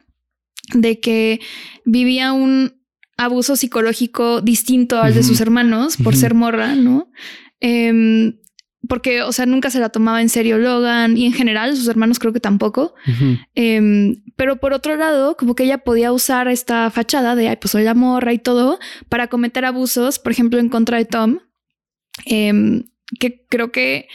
[0.74, 1.40] de que
[1.86, 2.78] vivía un
[3.18, 7.10] abuso psicológico distinto al de sus hermanos por ser morra, ¿no?
[7.60, 8.38] Em,
[8.88, 12.20] porque, o sea, nunca se la tomaba en serio Logan y en general sus hermanos
[12.20, 12.94] creo que tampoco.
[13.56, 17.72] Em, pero por otro lado, como que ella podía usar esta fachada de, ay, pues
[17.72, 18.80] soy la morra y todo
[19.10, 21.40] para cometer abusos, por ejemplo, en contra de Tom,
[22.26, 22.84] em,
[23.20, 24.08] que creo que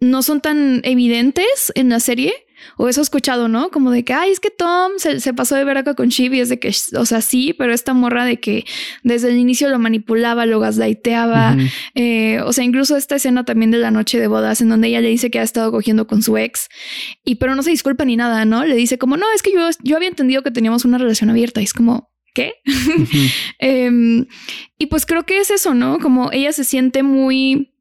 [0.00, 2.32] no son tan evidentes en la serie.
[2.76, 3.70] O eso he escuchado, ¿no?
[3.70, 6.40] Como de que, ay, es que Tom se, pasó de ver acá con Shiv y
[6.40, 8.66] es de que, o sea, sí, pero esta morra de que
[9.02, 11.56] desde el inicio lo manipulaba, lo gaslighteaba.
[11.94, 15.00] Eh, o sea, incluso esta escena también de la noche de bodas en donde ella
[15.00, 16.68] le dice que ha estado cogiendo con su ex
[17.24, 18.64] y pero no se disculpa ni nada, ¿no?
[18.66, 21.62] Le dice como, no, es que yo, yo había entendido que teníamos una relación abierta
[21.62, 22.54] y es como, ¿qué?
[23.58, 24.26] Em,
[24.78, 25.98] y pues creo que es eso, ¿no?
[25.98, 27.72] Como ella se siente muy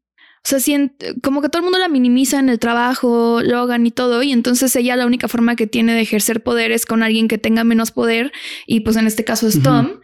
[0.44, 3.92] o sea, siente, como que todo el mundo la minimiza en el trabajo, Logan y
[3.92, 7.28] todo, y entonces ella la única forma que tiene de ejercer poder es con alguien
[7.28, 8.32] que tenga menos poder,
[8.66, 10.00] y pues en este caso es Tom.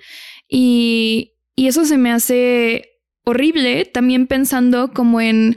[0.49, 2.89] y, y eso se me hace
[3.23, 5.55] horrible, también pensando como en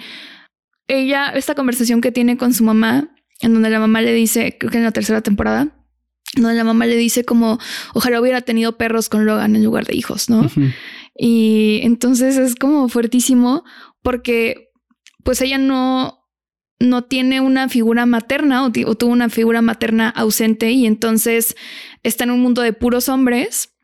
[0.89, 3.11] ella, esta conversación que tiene con su mamá,
[3.41, 5.69] en donde la mamá le dice, creo que en la tercera temporada,
[6.35, 7.59] donde la mamá le dice como,
[7.95, 10.49] ojalá hubiera tenido perros con Logan en lugar de hijos, ¿no?
[11.15, 13.65] Y entonces es como fuertísimo
[14.03, 14.68] porque
[15.29, 16.27] pues ella no,
[16.81, 21.55] no tiene una figura materna o, tuvo una figura materna ausente y entonces
[22.03, 23.75] está en un mundo de puros hombres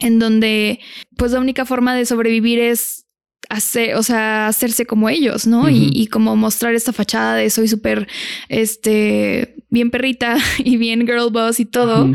[0.00, 0.80] en donde
[1.16, 3.06] pues la única forma de sobrevivir es
[3.48, 5.70] hacer, o sea, hacerse como ellos, ¿no?
[5.70, 8.08] y, como mostrar esta fachada de soy súper,
[8.48, 12.10] este, bien perrita y bien girl boss y todo.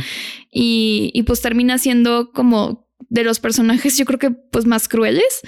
[0.51, 5.39] y, pues termina siendo como de los personajes, yo creo que pues más crueles.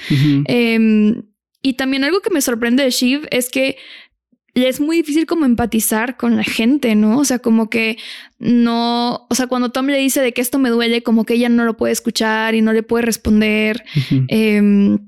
[1.64, 3.78] Y también algo que me sorprende de Shiv es que
[4.54, 7.18] es muy difícil como empatizar con la gente, ¿no?
[7.18, 7.98] O sea, como que
[8.38, 11.50] no, o sea, cuando Tom le dice de que esto me duele, como que ella
[11.50, 13.84] no lo puede escuchar y no le puede responder.
[14.28, 15.00] Em,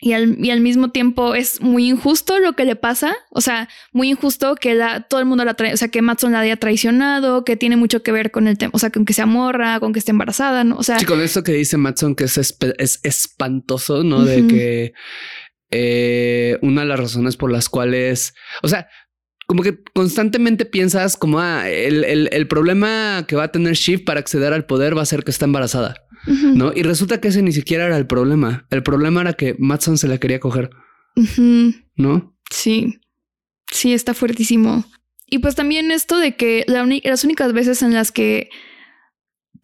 [0.00, 3.14] y, al, y al, mismo tiempo es muy injusto lo que le pasa.
[3.30, 6.32] O sea, muy injusto que la, todo el mundo la trae, o sea, que Matson
[6.32, 9.12] la haya traicionado, que tiene mucho que ver con el tema, o sea, con que
[9.12, 10.76] sea morra, con que esté embarazada, ¿no?
[10.78, 14.24] O sea, sí, con eso que dice Matson, que es, es espantoso, ¿no?
[14.24, 14.94] De que
[15.70, 18.88] eh, una de las razones por las cuales, o sea,
[19.46, 24.52] como que constantemente piensas como ah, el, problema que va a tener Shiv para acceder
[24.52, 25.94] al poder va a ser que está embarazada,
[26.26, 26.72] ¿no?
[26.74, 28.66] Y resulta que ese ni siquiera era el problema.
[28.70, 30.70] El problema era que Matson se la quería coger,
[31.96, 32.36] ¿no?
[32.50, 33.00] Sí,
[33.72, 34.84] sí, está fuertísimo.
[35.26, 38.50] Y pues también esto de que las únicas veces en las que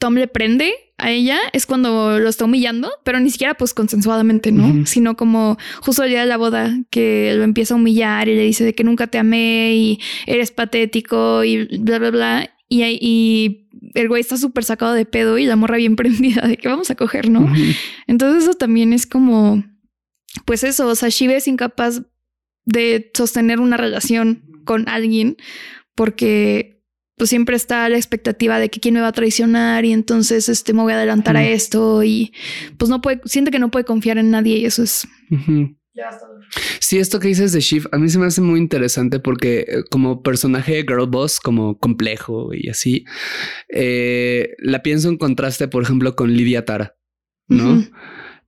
[0.05, 4.53] Tom le prende a ella es cuando lo está humillando, pero ni siquiera pues consensuadamente,
[4.53, 4.85] ¿no?
[4.85, 8.43] Sino como justo el día de la boda que lo empieza a humillar y le
[8.43, 12.51] dice de que nunca te amé y eres patético y bla, bla, bla.
[12.69, 16.59] Y, y el güey está súper sacado de pedo y la morra bien prendida de
[16.59, 17.51] que vamos a coger, ¿no?
[18.07, 19.65] Entonces eso también es como,
[20.45, 22.03] pues eso, o sea, Shiv es incapaz
[22.67, 25.39] de sostener una relación con alguien
[25.95, 26.74] porque
[27.17, 30.73] pues siempre está la expectativa de que quién me va a traicionar y entonces este
[30.73, 32.33] me voy a adelantar a esto y
[32.77, 35.07] pues no puede, siente que no puede confiar en nadie y eso es...
[36.81, 39.85] Sí, esto que dices de Shiv a mí se me hace muy interesante porque eh,
[39.91, 43.05] como personaje girl boss, como complejo y así,
[43.69, 46.97] eh, la pienso en contraste, por ejemplo, con Lidia Tara,
[47.47, 47.85] ¿no?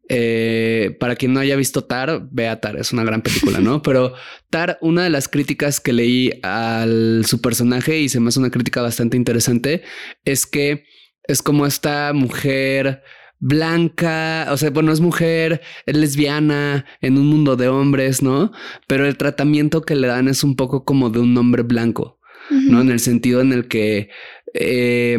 [0.08, 3.82] Eh, para quien no haya visto Tar, vea Tar, es una gran película, ¿no?
[3.82, 4.14] Pero
[4.50, 8.50] Tar, una de las críticas que leí al su personaje y se me hace una
[8.50, 9.82] crítica bastante interesante,
[10.24, 10.84] es que
[11.24, 13.02] es como esta mujer
[13.38, 18.52] blanca, o sea, bueno, es mujer, es lesbiana en un mundo de hombres, ¿no?
[18.86, 22.80] Pero el tratamiento que le dan es un poco como de un hombre blanco, ¿no?
[22.80, 24.08] En el sentido en el que...
[24.54, 25.18] Eh,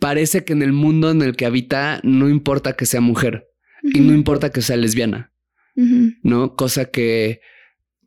[0.00, 3.48] parece que en el mundo en el que habita no importa que sea mujer
[3.82, 5.32] y no importa que sea lesbiana,
[6.22, 6.56] ¿no?
[6.56, 7.40] Cosa que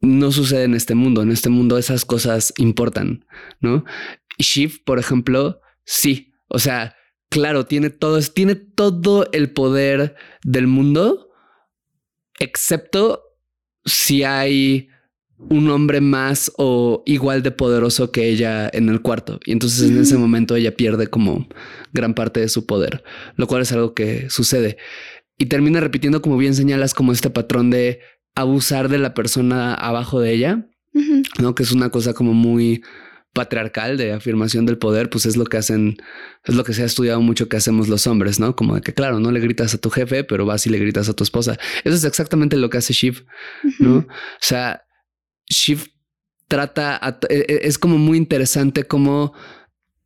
[0.01, 1.21] no sucede en este mundo.
[1.21, 3.25] En este mundo esas cosas importan,
[3.61, 3.85] ¿no?
[4.37, 6.33] Shiv, por ejemplo, sí.
[6.49, 6.95] O sea,
[7.29, 11.29] claro, tiene todo, tiene todo el poder del mundo,
[12.39, 13.23] excepto
[13.85, 14.89] si hay
[15.49, 19.39] un hombre más o igual de poderoso que ella en el cuarto.
[19.45, 21.47] Y entonces en ese momento ella pierde como
[21.91, 23.03] gran parte de su poder,
[23.35, 24.77] lo cual es algo que sucede.
[25.37, 27.99] Y termina repitiendo, como bien señalas, como este patrón de
[28.35, 30.67] abusar de la persona abajo de ella,
[31.39, 31.55] ¿no?
[31.55, 32.83] Que es una cosa como muy
[33.33, 35.97] patriarcal de afirmación del poder, pues es lo que hacen,
[36.45, 38.55] es lo que se ha estudiado mucho que hacemos los hombres, ¿no?
[38.55, 41.09] Como de que, claro, no le gritas a tu jefe, pero vas y le gritas
[41.09, 41.57] a tu esposa.
[41.83, 43.25] Eso es exactamente lo que hace Shiv,
[43.79, 43.97] ¿no?
[43.97, 44.07] O
[44.39, 44.82] sea,
[45.49, 45.87] Shiv
[46.47, 49.33] trata, e, e, es como muy interesante como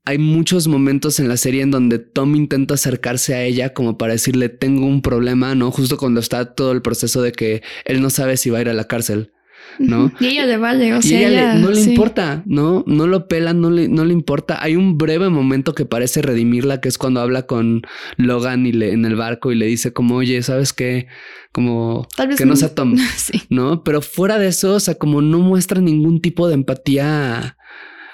[0.05, 4.13] hay muchos momentos en la serie en donde Tom intenta acercarse a ella como para
[4.13, 5.69] decirle tengo un problema, ¿no?
[5.69, 8.69] Justo cuando está todo el proceso de que él no sabe si va a ir
[8.69, 9.33] a la cárcel.
[9.79, 10.11] ¿No?
[10.19, 12.83] Y ella le vale, o sea, no le importa, ¿no?
[12.87, 14.61] No lo pela, no le, no le importa.
[14.61, 17.83] Hay un breve momento que parece redimirla, que es cuando habla con
[18.17, 21.07] Logan y le, en el barco y le dice como, oye, ¿sabes qué?
[21.51, 22.07] Como
[22.37, 22.95] que no sea Tom,
[23.49, 23.83] ¿no?
[23.83, 27.57] Pero fuera de eso, o sea, como no muestra ningún tipo de empatía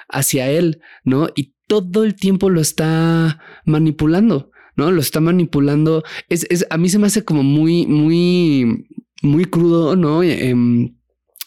[0.08, 1.28] hacia él, ¿no?
[1.34, 4.50] Y todo el tiempo lo está manipulando.
[4.76, 4.90] ¿no?
[4.90, 6.02] Lo está manipulando.
[6.28, 8.86] Es, es, a mí se me hace como muy, muy,
[9.22, 10.22] muy crudo, ¿no?
[10.22, 10.54] Eh,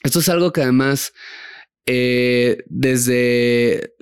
[0.04, 1.14] esto es algo que además
[1.86, 3.94] eh, desde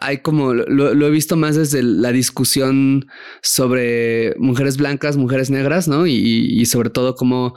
[0.00, 3.06] hay como lo, he visto más desde la discusión
[3.42, 6.06] sobre mujeres blancas, mujeres negras, ¿no?
[6.06, 7.54] Y, sobre todo como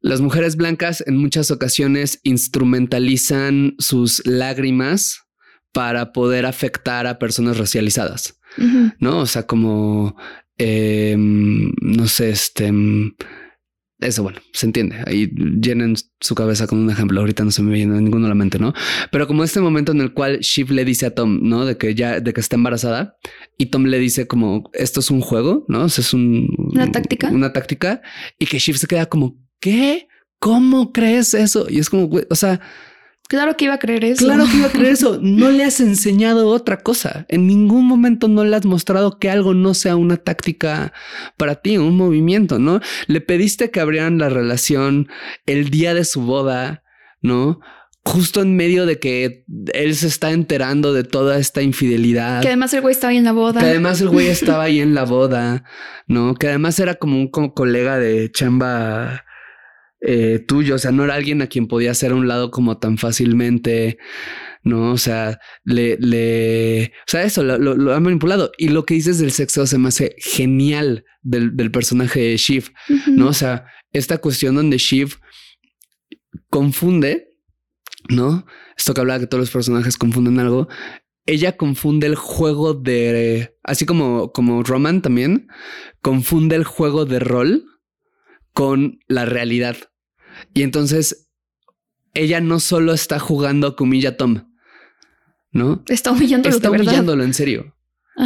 [0.00, 5.22] las mujeres blancas en muchas ocasiones instrumentalizan sus lágrimas
[5.72, 8.38] para poder afectar a personas racializadas,
[9.00, 9.20] ¿no?
[9.20, 10.16] O sea, como,
[10.58, 12.72] em, no sé, este
[14.00, 14.96] eso, bueno, se entiende.
[15.06, 15.28] Ahí
[15.60, 17.18] llenen su cabeza con un ejemplo.
[17.18, 18.72] Ahorita no se me viene ninguno a la mente, ¿no?
[19.10, 21.64] Pero como este momento en el cual Shiv le dice a Tom, ¿no?
[21.64, 23.16] De que ya, de que está embarazada
[23.56, 25.84] y Tom le dice como esto es un juego, ¿no?
[25.84, 28.00] O sea, es un, una táctica, una táctica
[28.38, 30.06] y que Shiv se queda como, ¿qué?
[30.38, 31.66] ¿Cómo crees eso?
[31.68, 32.60] Y es como, o sea,
[33.28, 34.24] Claro que iba a creer eso.
[34.24, 35.18] Claro que iba a creer eso.
[35.20, 37.26] No le has enseñado otra cosa.
[37.28, 40.94] En ningún momento no le has mostrado que algo no sea una táctica
[41.36, 42.80] para ti, un movimiento, ¿no?
[43.06, 45.08] Le pediste que abrieran la relación
[45.44, 46.82] el día de su boda,
[47.20, 47.60] ¿no?
[48.02, 52.40] Justo en medio de que él se está enterando de toda esta infidelidad.
[52.40, 53.60] Que además el güey estaba ahí en la boda.
[53.60, 55.64] Que además el güey estaba ahí en la boda,
[56.06, 56.34] ¿no?
[56.34, 59.26] Que además era como un colega de chamba
[60.00, 62.78] eh, tuyo, o sea, no era alguien a quien podía hacer a un lado como
[62.78, 63.98] tan fácilmente,
[64.62, 64.92] ¿no?
[64.92, 68.52] O sea, le, le, o sea, eso lo, ha manipulado.
[68.58, 72.70] Y lo que dices del sexo se me hace genial del, personaje de Shiv,
[73.08, 73.28] ¿no?
[73.28, 75.18] O sea, esta cuestión donde Shiv
[76.48, 77.30] confunde,
[78.08, 78.46] ¿no?
[78.76, 80.68] Esto que hablaba que todos los personajes confunden algo.
[81.26, 85.48] Ella confunde el juego de, así como, como Roman también,
[86.00, 87.64] confunde el juego de rol
[88.58, 89.76] con la realidad.
[90.52, 91.28] Y entonces
[92.12, 94.48] ella no solo está jugando con humilla Tom,
[95.52, 95.84] ¿no?
[95.86, 96.56] Está humillándolo.
[96.56, 97.76] Está humillándolo en serio,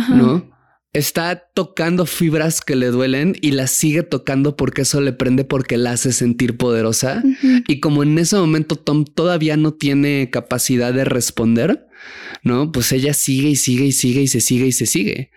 [0.08, 0.50] ¿no?
[0.94, 5.76] Está tocando fibras que le duelen y las sigue tocando porque eso le prende porque
[5.76, 7.22] la hace sentir poderosa.
[7.68, 11.88] Y como en ese momento Tom todavía no tiene capacidad de responder,
[12.42, 12.72] ¿no?
[12.72, 15.30] Pues ella sigue y sigue y sigue y se sigue y se sigue,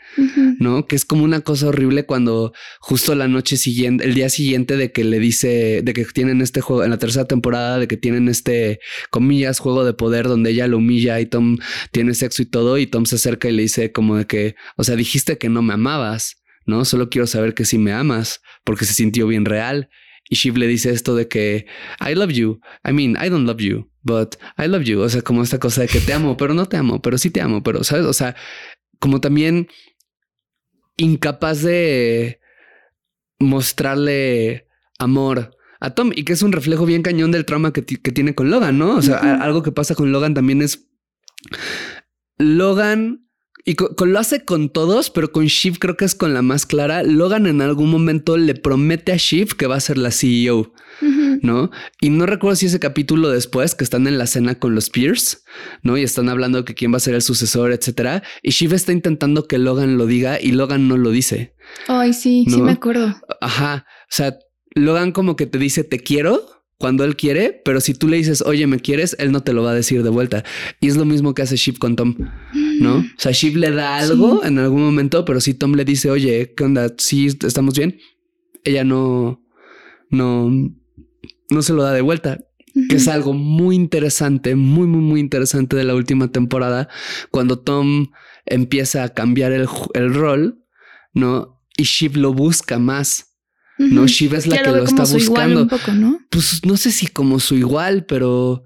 [0.59, 0.88] ¿no?
[0.88, 4.91] Que es como una cosa horrible cuando justo la noche siguiente, el día siguiente de
[4.91, 8.28] que le dice, de que tienen este juego, en la tercera temporada, de que tienen
[8.28, 11.57] este, comillas, juego de poder donde ella lo humilla y Tom
[11.91, 14.84] tiene sexo y todo, y Tom se acerca y le dice como de que, o
[14.84, 16.86] sea, dijiste que no me amabas, ¿no?
[16.86, 19.89] Solo quiero saber que sí me amas, porque se sintió bien real.
[20.28, 21.68] Y Shiv le dice esto de que
[21.99, 22.59] I love you.
[22.84, 25.01] I mean, I don't love you, but I love you.
[25.01, 27.30] O sea, como esta cosa de que te amo, pero no te amo, pero sí
[27.30, 28.36] te amo, pero sabes, o sea,
[28.99, 29.68] como también
[30.95, 32.39] incapaz de
[33.39, 38.34] mostrarle amor a Tom y que es un reflejo bien cañón del trauma que, tiene
[38.34, 38.95] con Logan, ¿no?
[38.95, 40.88] O sea, algo que pasa con Logan también es
[42.38, 43.25] Logan
[43.68, 46.68] y con, lo hace con todos, pero con Shiv creo que es con la más
[46.68, 47.01] clara.
[47.01, 50.72] Logan en algún momento le promete a Shiv que va a ser la CEO,
[51.41, 51.72] ¿no?
[51.99, 55.39] Y no recuerdo si ese capítulo después que están en la cena con los Pierce,
[55.82, 55.97] ¿no?
[55.97, 58.22] Y están hablando de que quién va a ser el sucesor, etcétera.
[58.43, 61.55] Y Shiv está intentando que Logan lo diga y Logan no lo dice.
[61.88, 63.16] Ay, sí, sí me acuerdo.
[63.41, 63.88] Ajá.
[64.03, 64.38] O sea,
[64.76, 68.41] Logan como que te dice te quiero, cuando él quiere, pero si tú le dices,
[68.41, 70.43] oye, me quieres, él no te lo va a decir de vuelta.
[70.82, 72.16] Y es lo mismo que hace Shiv con Tom,
[72.80, 72.98] ¿no?
[72.98, 76.54] O sea, Shiv le da algo en algún momento, pero si Tom le dice, oye,
[76.56, 76.94] ¿qué onda?
[76.98, 78.00] Sí, estamos bien.
[78.64, 79.44] Ella no,
[80.10, 80.50] no,
[81.50, 82.40] no se lo da de vuelta.
[82.90, 86.90] Que es algo muy interesante, muy, muy, muy interesante de la última temporada,
[87.32, 88.08] cuando Tom
[88.46, 90.62] empieza a cambiar el, el rol,
[91.14, 91.62] ¿no?
[91.78, 93.36] Y Shiv lo busca más.
[93.78, 95.68] No, Shiva es la que lo, está buscando.
[96.30, 98.64] Pues no sé si como su igual, pero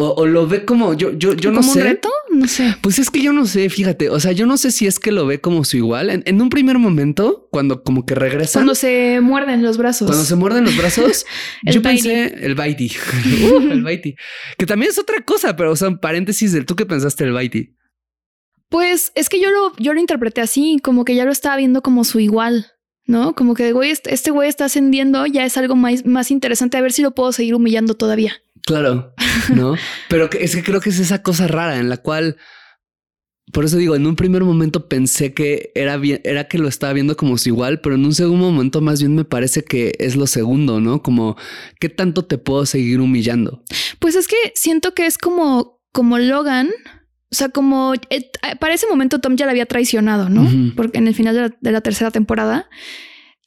[0.00, 1.78] o, lo ve como yo, yo, yo no sé.
[1.78, 2.10] un reto?
[2.30, 2.74] No sé.
[2.80, 4.08] Pues es que yo no sé, fíjate.
[4.08, 6.22] O sea, yo no sé si es que lo ve como su igual.
[6.24, 8.60] En, un primer momento, cuando como que regresa.
[8.60, 10.06] Cuando se muerden los brazos.
[10.06, 11.26] Cuando se muerden los brazos,
[11.64, 12.90] yo pensé el Baiti.
[13.40, 14.16] Uh, el Baiti.
[14.58, 17.76] Que también es otra cosa, pero o sea, paréntesis del tú que pensaste el Baiti.
[18.68, 21.82] Pues es que yo lo, yo lo interpreté así, como que ya lo estaba viendo
[21.82, 22.66] como su igual.
[23.06, 23.34] ¿no?
[23.34, 26.92] Como que, güey, este güey está ascendiendo, ya es algo más, más interesante, a ver
[26.92, 28.34] si lo puedo seguir humillando todavía.
[28.66, 29.14] Claro,
[29.54, 29.76] ¿no?
[30.08, 32.36] Pero es que creo que es esa cosa rara en la cual,
[33.52, 36.92] por eso digo, en un primer momento pensé que era bien, era que lo estaba
[36.92, 40.16] viendo como si igual, pero en un segundo momento más bien me parece que es
[40.16, 41.02] lo segundo, ¿no?
[41.02, 41.36] Como,
[41.80, 43.62] ¿qué tanto te puedo seguir humillando?
[43.98, 46.70] Pues es que siento que es como, como Logan,
[47.32, 50.74] o sea, como eh, para ese momento Tom ya la había traicionado, ¿no?
[50.74, 52.68] Porque en el final de la, tercera temporada.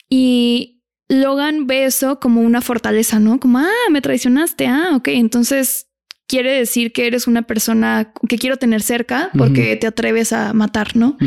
[0.09, 0.72] Y
[1.13, 3.39] Logan ve eso como una fortaleza, ¿no?
[3.39, 4.67] Como, ah, me traicionaste.
[4.67, 5.09] Ah, ok.
[5.09, 5.87] Entonces
[6.27, 10.95] quiere decir que eres una persona que quiero tener cerca porque te atreves a matar,
[10.95, 11.17] ¿no?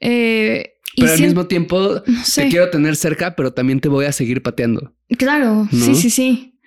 [0.00, 4.42] Eh, pero al mismo tiempo te quiero tener cerca, pero también te voy a seguir
[4.42, 4.94] pateando.
[5.16, 6.57] Claro, sí, sí, sí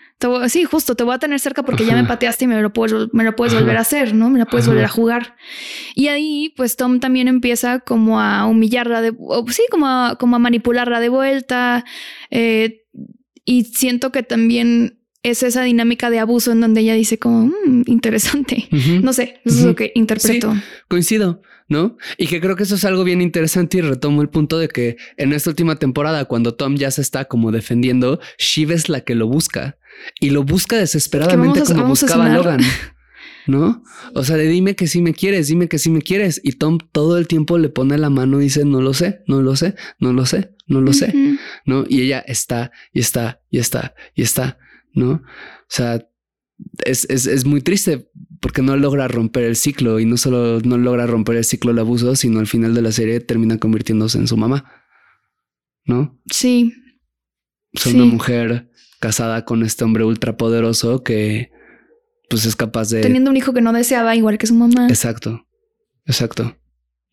[0.48, 3.14] sí, justo, te voy a tener cerca porque ya me pateaste y me lo puedes,
[3.14, 4.30] me lo puedes volver a hacer, ¿no?
[4.30, 5.36] Me la puedes volver a jugar.
[5.96, 9.14] Y ahí, pues Tom también empieza como a humillarla, de,
[9.50, 11.86] sí, como a, como a manipularla de vuelta.
[12.30, 12.86] Eh,
[13.46, 17.84] y siento que también es esa dinámica de abuso en donde ella dice como mm,
[17.86, 18.68] interesante.
[19.02, 20.54] No sé, eso es lo que interpreto.
[20.88, 21.42] coincido.
[21.72, 21.96] ¿no?
[22.18, 24.98] Y que creo que eso es algo bien interesante y retomo el punto de que
[25.16, 29.16] en esta última temporada, cuando Tom ya se está como defendiendo, Shiv es la que
[29.16, 29.78] lo busca
[30.20, 32.60] y lo busca desesperadamente como buscaba Logan.
[33.48, 33.84] ¿No?
[34.14, 36.42] O sea, de dime que sí me quieres, dime que sí me quieres.
[36.44, 39.42] Y Tom todo el tiempo le pone la mano y dice, no lo sé, no
[39.42, 41.14] lo sé, no lo sé, no lo sé.
[41.66, 41.86] ¿No?
[41.88, 44.58] Y ella está, y está, y está, y está,
[44.94, 45.12] ¿no?
[45.12, 45.22] O
[45.70, 46.08] sea,
[46.86, 50.78] es, es, es, muy triste porque no logra romper el ciclo y no solo no
[50.78, 54.28] logra romper el ciclo del abuso, sino al final de la serie termina convirtiéndose en
[54.28, 54.72] su mamá.
[55.86, 56.20] ¿No?
[56.32, 56.74] Sí.
[57.72, 58.70] Es una mujer
[59.00, 61.52] casada con este hombre ultrapoderoso que
[62.30, 63.02] pues es capaz de...
[63.02, 64.88] Teniendo un hijo que no deseaba igual que su mamá.
[64.88, 65.48] Exacto,
[66.06, 66.56] exacto.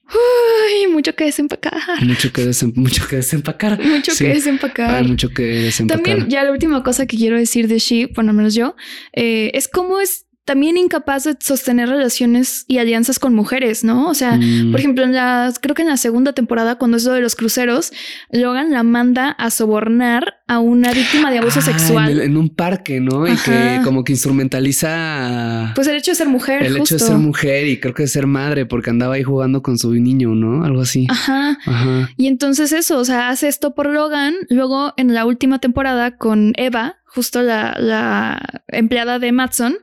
[0.08, 1.74] Uy, mucho que desempacar.
[2.02, 3.78] Mucho que, mucho que desempacar.
[3.84, 4.94] Mucho que desempacar.
[4.94, 6.02] Hay mucho que desempacar.
[6.02, 8.74] También, ya la última cosa que quiero decir de She, bueno, al menos yo,
[9.12, 14.08] eh, es cómo es también incapaz de sostener relaciones y alianzas con mujeres, ¿no?
[14.08, 14.70] O sea, mm.
[14.70, 17.36] por ejemplo, en la, creo que en la segunda temporada, cuando es lo de los
[17.36, 17.92] cruceros,
[18.32, 22.22] Logan la manda a sobornar a una víctima de abuso ah, sexual.
[22.22, 23.28] En, un parque, ¿no?
[23.28, 25.72] Y que como que instrumentaliza...
[25.74, 26.62] Pues el hecho de ser mujer.
[26.62, 29.62] El hecho de ser mujer y creo que de ser madre, porque andaba ahí jugando
[29.62, 30.64] con su niño, ¿no?
[30.64, 31.06] Algo así.
[31.10, 31.58] Ajá.
[31.66, 32.08] Ajá.
[32.16, 34.34] Y entonces eso, o sea, hace esto por Logan.
[34.48, 38.38] Luego en la última temporada con Eva, justo la,
[38.68, 39.78] empleada de Matson,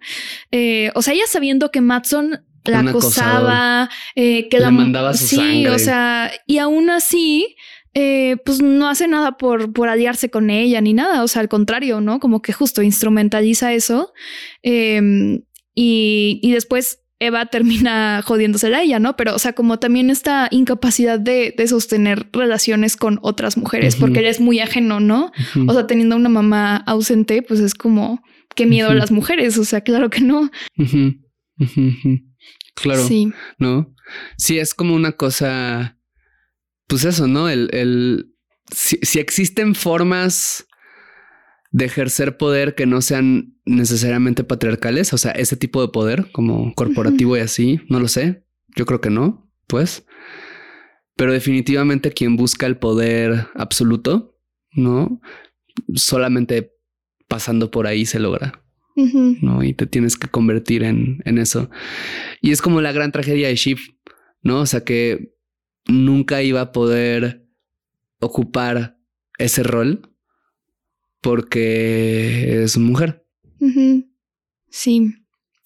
[0.52, 5.68] eh, o sea, ella sabiendo que Matson la acosaba, eh, que la mandaba su sí,
[5.68, 7.56] o sea, y aún así,
[7.94, 11.50] eh, pues no hace nada por, por aliarse con ella ni nada, o sea, al
[11.50, 12.20] contrario, ¿no?
[12.20, 14.14] Como que justo instrumentaliza eso
[14.64, 19.16] em, y, y después Eva termina jodiéndosela a ella, ¿no?
[19.16, 24.26] Pero, o sea, como también esta incapacidad de, sostener relaciones con otras mujeres, porque él
[24.26, 25.32] es muy ajeno, ¿no?
[25.68, 28.22] O sea, teniendo una mamá ausente, pues es como,
[28.56, 30.50] qué miedo a las mujeres, o sea, claro que no.
[32.76, 33.08] Claro.
[33.08, 33.32] Sí.
[33.58, 33.94] ¿No?
[34.38, 35.98] Sí, es como una cosa,
[36.88, 37.50] pues eso, ¿no?
[37.50, 38.34] El, el
[38.72, 40.68] si existen formas
[41.76, 46.74] de ejercer poder que no sean necesariamente patriarcales, o sea, ese tipo de poder como
[46.74, 48.46] corporativo y así, no lo sé,
[48.78, 50.06] yo creo que no, pues,
[51.18, 54.38] pero definitivamente quien busca el poder absoluto,
[54.72, 55.20] ¿no?
[55.94, 56.72] Solamente
[57.28, 58.64] pasando por ahí se logra.
[58.96, 59.62] ¿no?
[59.62, 61.70] Y te tienes que convertir en, en, eso.
[62.42, 63.80] Y es como la gran tragedia de Shiv,
[64.42, 64.62] ¿no?
[64.62, 65.36] O sea que
[65.86, 67.46] nunca iba a poder
[68.22, 68.98] ocupar
[69.38, 70.15] ese rol
[71.26, 73.26] porque es mujer.
[74.70, 75.16] Sí.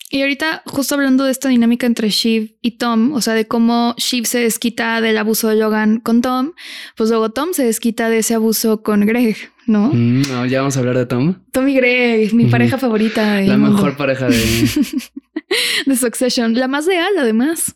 [0.10, 3.94] Y ahorita, justo hablando de esta dinámica entre Shiv y Tom, o sea, de cómo
[3.98, 6.54] Shiv se desquita del abuso de Logan con Tom,
[6.96, 9.36] pues luego Tom se desquita de ese abuso con Greg,
[9.68, 9.92] ¿no?
[9.94, 11.36] Mm, no, ya vamos a hablar de Tom.
[11.52, 13.42] Tom y Greg, mi pareja favorita.
[13.42, 14.38] La mejor pareja de...
[15.86, 16.54] de Succession.
[16.54, 17.76] La más leal, además.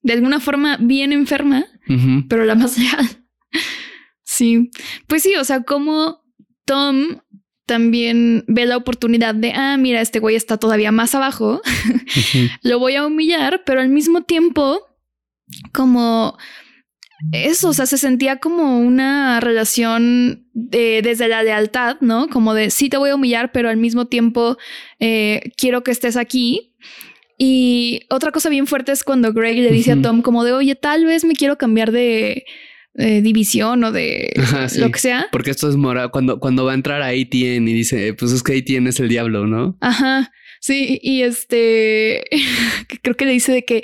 [0.00, 1.66] De alguna forma bien enferma,
[2.30, 3.06] pero la más leal.
[4.22, 4.70] sí.
[5.06, 6.20] Pues sí, o sea, cómo
[6.70, 7.18] Tom
[7.66, 11.60] también ve la oportunidad de, ah, mira, este güey está todavía más abajo,
[12.62, 14.80] lo voy a humillar, pero al mismo tiempo,
[15.72, 16.38] como
[17.32, 22.28] eso, o sea, se sentía como una relación desde la lealtad, ¿no?
[22.28, 24.56] Como de, sí te voy a humillar, pero al mismo tiempo
[25.00, 26.76] eh, quiero que estés aquí.
[27.36, 30.76] Y otra cosa bien fuerte es cuando Greg le dice a Tom como de, oye,
[30.76, 32.44] tal vez me quiero cambiar de,
[32.94, 34.32] división o de
[34.78, 35.28] lo que sea.
[35.32, 38.42] Porque esto es mora cuando, cuando va a entrar a ATN y dice, pues es
[38.42, 39.76] que ATN es el diablo, ¿no?
[39.80, 40.30] Ajá.
[40.60, 42.22] Sí, y este
[43.02, 43.82] creo que le dice de que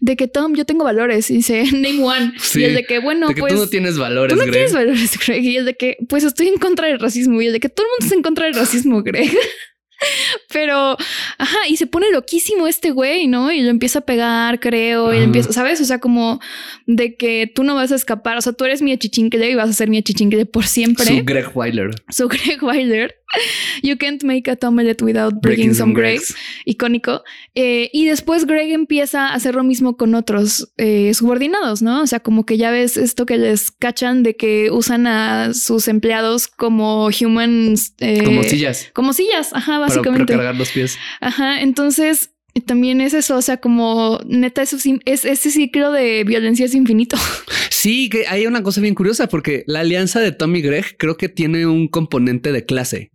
[0.00, 2.32] de que Tom, yo tengo valores, y dice name one.
[2.54, 3.54] Y el de que, bueno, de que pues.
[3.54, 5.42] Tú no tienes valores, tú no tienes valores, Greg.
[5.44, 7.42] Y el de que, pues estoy en contra del racismo.
[7.42, 9.30] Y el de que todo el mundo está en contra del racismo, Greg.
[10.52, 10.96] Pero,
[11.38, 13.52] ajá, y se pone loquísimo este güey, ¿no?
[13.52, 15.80] Y lo empieza a pegar, creo, y empieza, ¿sabes?
[15.80, 16.40] O sea, como
[16.86, 19.70] de que tú no vas a escapar, o sea, tú eres mi achichincle y vas
[19.70, 21.04] a ser mi achichincle por siempre.
[21.04, 21.90] Su Greg Weiler.
[22.10, 23.14] Su Greg Weiler.
[23.82, 26.34] You can't make a omelette without breaking, some Gregs.
[26.66, 27.22] Icónico.
[27.54, 32.02] Eh, y después Greg empieza a hacer lo mismo con otros eh, subordinados, ¿no?
[32.02, 35.88] O sea, como que ya ves esto que les cachan de que usan a sus
[35.88, 37.94] empleados como humans.
[38.00, 38.90] Eh, como sillas.
[38.92, 40.32] Como sillas, ajá, básicamente.
[40.32, 40.98] Para cargar los pies.
[41.20, 41.60] Ajá.
[41.60, 42.30] Entonces,
[42.66, 44.76] también es eso, o sea, como neta, eso
[45.06, 47.16] es ese ciclo de violencia es infinito.
[47.70, 51.16] Sí, que hay una cosa bien curiosa porque la alianza de Tommy y Greg creo
[51.16, 53.10] que tiene un componente de clase,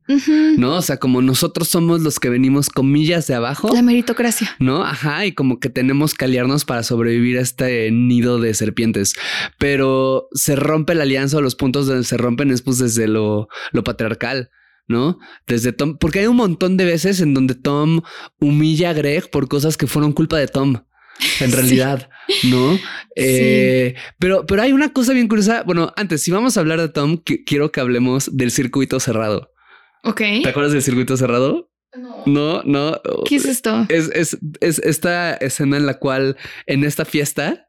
[0.57, 0.75] ¿no?
[0.75, 3.69] O sea, como nosotros somos los que venimos comillas de abajo.
[3.73, 4.57] La meritocracia.
[4.59, 4.83] ¿No?
[4.83, 9.13] Ajá, y como que tenemos que aliarnos para sobrevivir a este nido de serpientes.
[9.57, 13.47] Pero se rompe la alianza o los puntos donde se rompen es pues desde lo,
[13.71, 14.49] lo patriarcal.
[14.87, 15.19] ¿No?
[15.45, 18.01] Desde Tom, porque hay un montón de veces en donde Tom
[18.39, 20.77] humilla a Greg por cosas que fueron culpa de Tom.
[21.39, 22.09] En realidad,
[22.43, 22.77] ¿no?
[23.15, 25.63] Eh, pero, pero hay una cosa bien curiosa.
[25.63, 29.53] Bueno, antes, si vamos a hablar de Tom, quiero que hablemos del circuito cerrado.
[30.03, 30.21] Ok.
[30.43, 31.71] ¿Te acuerdas del circuito cerrado?
[32.25, 33.01] No, no.
[33.27, 33.85] ¿Qué es esto?
[33.89, 37.67] Es, es, es esta escena en la cual en esta fiesta,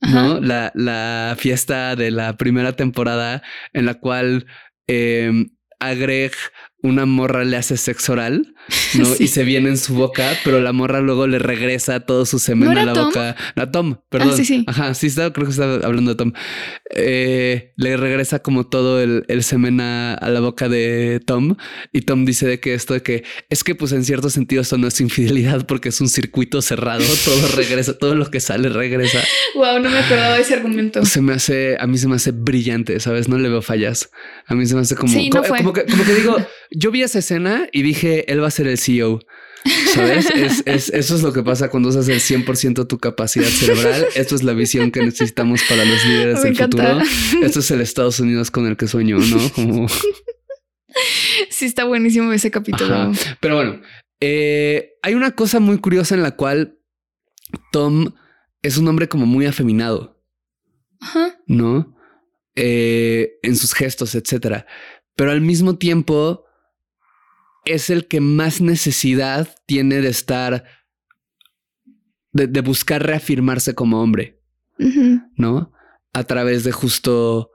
[0.00, 0.40] ¿no?
[0.40, 3.42] La, la, fiesta de la primera temporada
[3.72, 4.46] en la cual
[4.88, 5.30] eh,
[5.80, 6.34] a Greg
[6.82, 8.54] una morra le hace sexo oral,
[8.94, 9.04] ¿no?
[9.18, 12.76] Y se viene en su boca, pero la morra luego le regresa todo su semen
[12.76, 13.36] a la boca.
[13.56, 14.30] No, Tom, perdón.
[14.32, 14.64] Ah, sí, sí.
[14.66, 16.32] Ajá, sí, está, creo que está hablando de Tom.
[16.94, 21.56] Eh, le regresa como todo el, semen a, la boca de Tom.
[21.92, 24.78] Y Tom dice de que esto de que es que, pues en cierto sentido, esto
[24.78, 27.04] no es infidelidad porque es un circuito cerrado.
[27.24, 29.20] Todo regresa, todo lo que sale regresa.
[29.54, 31.04] Wow, no me acordaba de ese argumento.
[31.04, 33.28] Se me hace, a mí se me hace brillante, ¿sabes?
[33.28, 34.10] No le veo fallas.
[34.46, 36.36] A mí se me hace como, como, que, como que digo,
[36.70, 39.20] yo vi esa escena y dije, él va a ser el CEO.
[39.94, 40.26] ¿Sabes?
[40.64, 44.06] Es, eso es lo que pasa cuando usas el 100% tu capacidad cerebral.
[44.14, 47.00] Esto es la visión que necesitamos para los líderes del futuro.
[47.42, 49.50] Esto es el Estados Unidos con el que sueño, ¿no?
[49.50, 49.86] Como...
[51.48, 53.12] Sí, está buenísimo ese capítulo.
[53.38, 53.80] Pero bueno,
[54.20, 56.78] eh, hay una cosa muy curiosa en la cual
[57.70, 58.12] Tom
[58.62, 60.20] es un hombre como muy afeminado,
[61.00, 61.38] Ajá.
[61.46, 61.96] ¿no?
[62.56, 64.66] Eh, en sus gestos, etcétera.
[65.14, 66.44] Pero al mismo tiempo
[67.64, 70.64] es el que más necesidad tiene de estar,
[72.32, 74.40] de, buscar reafirmarse como hombre,
[75.36, 75.72] ¿no?
[76.12, 77.50] A través de justo,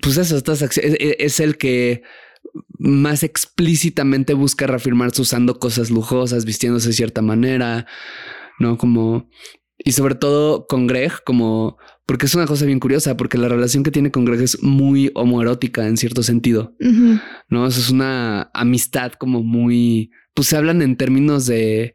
[0.00, 2.02] pues eso, estas acciones, e, es, el que
[2.78, 7.86] más explícitamente busca reafirmarse usando cosas lujosas, vistiéndose de cierta manera,
[8.58, 8.78] ¿no?
[8.78, 9.28] Como,
[9.78, 13.82] y sobre todo con Greg, como, porque es una cosa bien curiosa, porque la relación
[13.82, 16.74] que tiene con Greg es muy homoerótica en cierto sentido,
[17.48, 17.66] ¿no?
[17.66, 21.94] Eso es una amistad como muy, pues se hablan en términos de,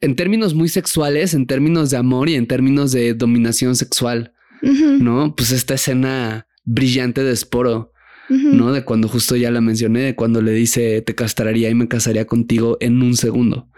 [0.00, 5.34] en términos muy sexuales, en términos de amor y en términos de dominación sexual, ¿no?
[5.34, 7.92] Pues esta escena brillante de Sporo,
[8.28, 8.72] ¿no?
[8.72, 12.26] De cuando justo ya la mencioné, de cuando le dice te castraría y me casaría
[12.26, 13.70] contigo en un segundo,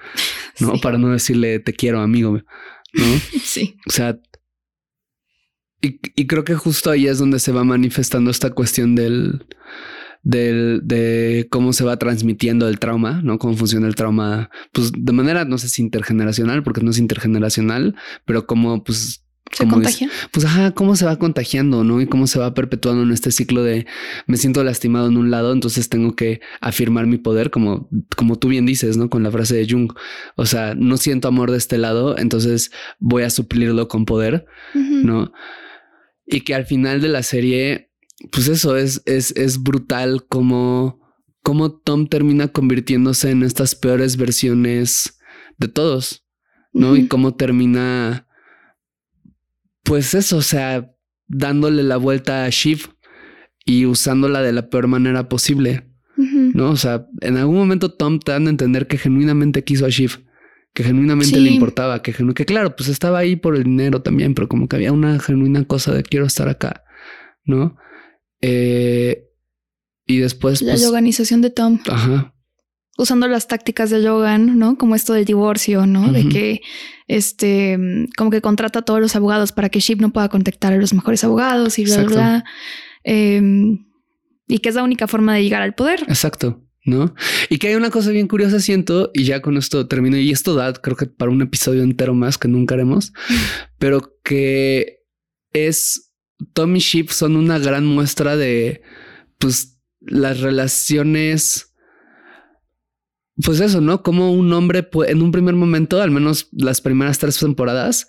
[0.59, 0.73] ¿no?
[0.81, 2.43] Para no decirle te quiero, amigo, ¿no?
[3.43, 3.77] Sí.
[3.87, 4.19] O sea,
[5.83, 9.45] y, y, creo que justo ahí es donde se va manifestando esta cuestión del,
[10.23, 13.39] del, de cómo se va transmitiendo el trauma, ¿no?
[13.39, 17.97] Cómo funciona el trauma, pues de manera, no sé si intergeneracional, porque no es intergeneracional,
[18.25, 20.09] pero como pues ¿Se contagia?
[20.31, 22.01] pues ajá, cómo se va contagiando, ¿no?
[22.01, 23.87] Y cómo se va perpetuando en este ciclo de
[24.27, 28.49] me siento lastimado en un lado, entonces tengo que afirmar mi poder, como, como tú
[28.49, 29.11] bien dices, ¿no?
[29.11, 29.93] Con la frase de Jung.
[30.37, 35.33] O sea, no siento amor de este lado, entonces voy a suplirlo con poder, ¿no?
[36.33, 37.91] Y que al final de la serie,
[38.31, 41.01] pues eso es, es, es brutal como,
[41.43, 45.19] como Tom termina convirtiéndose en estas peores versiones
[45.59, 46.25] de todos,
[46.73, 46.97] ¿no?
[46.97, 48.27] Y cómo termina
[49.83, 50.91] pues eso, o sea,
[51.27, 52.95] dándole la vuelta a Shiv
[53.65, 55.89] y usándola de la peor manera posible.
[56.17, 56.71] ¿No?
[56.71, 60.25] O sea, en algún momento Tom te dan a entender que genuinamente quiso a Shiv,
[60.75, 64.49] que genuinamente le importaba, que, que claro, pues estaba ahí por el dinero también, pero
[64.49, 66.85] como que había una genuina cosa de quiero estar acá,
[67.45, 67.77] ¿no?
[68.41, 69.29] Eh,
[70.07, 70.63] y después...
[70.63, 71.79] La pues, organización de Tom.
[71.89, 72.33] Ajá
[72.99, 74.77] usando las tácticas de Logan, ¿no?
[74.77, 76.13] Como esto del divorcio, ¿no?
[76.13, 76.61] De que
[77.09, 77.79] este,
[78.17, 80.93] como que contrata a todos los abogados para que Ship no pueda contactar a los
[80.93, 82.45] mejores abogados y bla, bla,
[83.03, 83.87] em,
[84.47, 86.01] y que es la única forma de llegar al poder.
[86.09, 86.63] Exacto.
[86.85, 87.15] ¿No?
[87.49, 90.55] Y que hay una cosa bien curiosa, siento, y ya con esto termino, y esto
[90.55, 93.13] da, creo que para un episodio entero más que nunca haremos,
[93.79, 95.01] pero que
[95.53, 96.13] es
[96.53, 98.83] Tommy Ship son una gran muestra de,
[99.39, 101.73] pues, las relaciones
[103.45, 104.03] pues eso, ¿no?
[104.03, 108.07] Como un hombre puede, en un primer momento, al menos las primeras tres temporadas,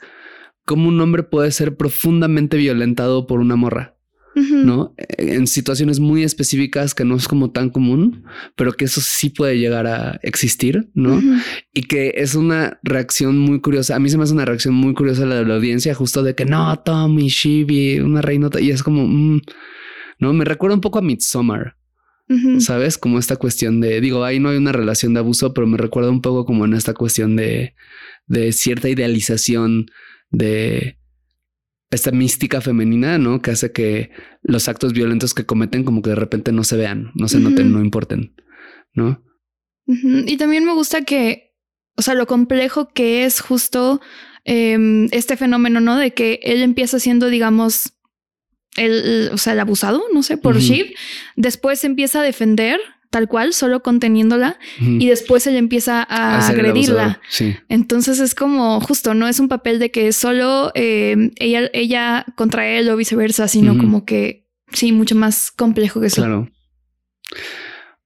[0.65, 3.97] como un hombre puede ser profundamente violentado por una morra,
[4.35, 4.95] ¿no?
[5.17, 8.23] En situaciones muy específicas que no es como tan común,
[8.55, 11.21] pero que eso sí puede llegar a existir, ¿no?
[11.73, 13.95] Y que es una reacción muy curiosa.
[13.95, 16.35] A mí se me hace una reacción muy curiosa la de la audiencia, justo de
[16.35, 19.41] que no, Tommy, Shibi, una reinota, y es como, mm",
[20.19, 20.33] ¿no?
[20.33, 21.77] Me recuerda un poco a Midsommar.
[22.59, 22.97] ¿Sabes?
[22.97, 26.09] Como esta cuestión de, digo, ahí no hay una relación de abuso, pero me recuerda
[26.09, 27.75] un poco como en esta cuestión de,
[28.25, 29.85] de cierta idealización
[30.31, 30.97] de
[31.95, 33.41] esta mística femenina, ¿no?
[33.41, 37.11] Que hace que los actos violentos que cometen como que de repente no se vean,
[37.15, 38.35] no se noten, no importen,
[38.93, 39.23] ¿no?
[39.85, 41.55] Y también me gusta que,
[41.95, 44.01] o sea, lo complejo que es justo
[44.45, 45.97] em, este fenómeno, ¿no?
[45.97, 47.93] De que él empieza siendo, digamos,
[48.75, 50.93] el, o sea, el abusado, no sé, por Shiv.
[51.35, 52.79] Después empieza a defender
[53.13, 57.21] tal cual, solo conteniéndola y después ella empieza a, agredirla.
[57.69, 62.67] Entonces es como justo, no es un papel de que solo eh, ella, ella contra
[62.67, 66.23] él o viceversa, sino como que sí, mucho más complejo que eso.
[66.23, 66.49] Claro.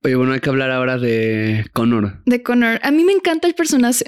[0.03, 2.21] Oye, bueno, hay que hablar ahora de Connor.
[2.25, 2.79] De Connor.
[2.83, 3.55] A mí me encanta el,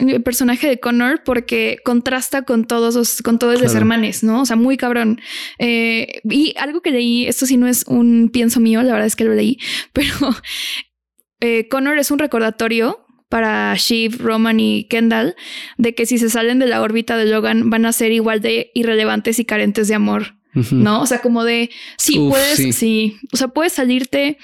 [0.07, 4.41] el personaje de Connor porque contrasta con todos los, con todos los hermanos, ¿no?
[4.41, 5.19] O sea, muy cabrón.
[5.57, 9.15] Eh, y algo que leí, esto sí no es un pienso mío, la verdad es
[9.15, 9.57] que lo leí,
[9.93, 10.13] pero
[11.39, 15.35] eh, Connor es un recordatorio para Shiv, Roman y Kendall
[15.77, 18.71] de que si se salen de la órbita de Logan van a ser igual de
[18.73, 20.35] irrelevantes y carentes de amor.
[20.71, 21.01] ¿No?
[21.01, 23.17] O sea, como de sí, puedes, sí.
[23.31, 24.39] O sea, puedes salirte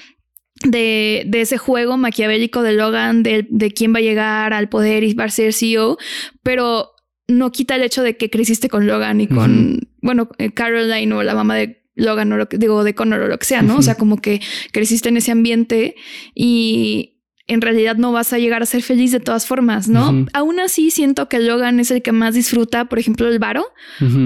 [0.64, 5.04] de, de, ese juego maquiavélico de Logan, de, de, quién va a llegar al poder
[5.04, 5.98] y va a ser CEO,
[6.44, 6.92] pero
[7.28, 11.24] no quita el hecho de que creciste con Logan y con, bueno, eh, Caroline o
[11.24, 13.78] la mamá de Logan o lo que digo, de Connor o lo que sea, ¿no?
[13.78, 14.42] O sea, como que
[14.72, 15.96] creciste en ese ambiente
[16.34, 17.16] y,
[17.48, 20.26] en realidad no vas a llegar a ser feliz de todas formas, ¿no?
[20.34, 23.68] Aún así siento que Logan es el que más disfruta, por ejemplo, el varo.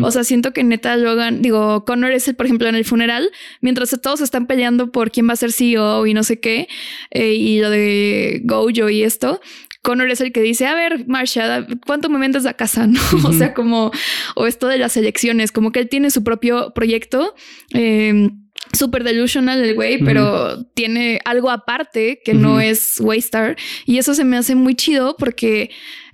[0.01, 3.30] O sea, siento que neta Logan, digo, Connor es el, por ejemplo, en el funeral,
[3.59, 6.70] mientras todos están peleando por quién va a ser CEO y no sé qué,
[7.11, 9.41] eh, y lo de Gojo y esto.
[9.82, 12.88] Connor es el que dice, a ver, Marsha, ¿cuánto me vendes la casa?
[12.88, 13.00] ¿No?
[13.24, 13.92] O sea, como,
[14.36, 17.36] o esto de las elecciones, como que él tiene su propio proyecto.
[17.74, 18.30] Eh,
[18.74, 23.58] súper delusional el güey, pero tiene algo aparte que no es Waystar.
[23.86, 25.72] Y eso se me hace muy chido porque,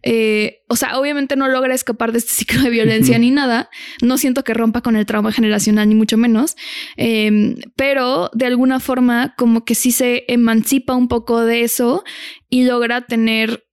[0.07, 3.69] eh, o sea, obviamente no logra escapar de este ciclo de violencia ni nada.
[4.03, 6.55] No siento que rompa con el trauma generacional, ni mucho menos.
[6.95, 12.03] Em, pero de alguna forma, como que sí se emancipa un poco de eso
[12.49, 13.65] y logra tener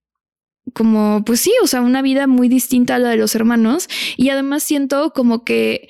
[0.72, 3.88] como, pues sí, o sea, una vida muy distinta a la de los hermanos.
[4.16, 5.88] Y además siento como que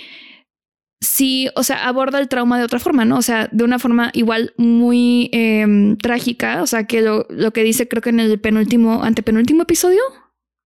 [1.01, 3.19] sí, o sea, aborda el trauma de otra forma, ¿no?
[3.19, 7.63] O sea, de una forma igual muy em, trágica, o sea, que lo, lo, que
[7.63, 10.01] dice creo que en el penúltimo, antepenúltimo episodio.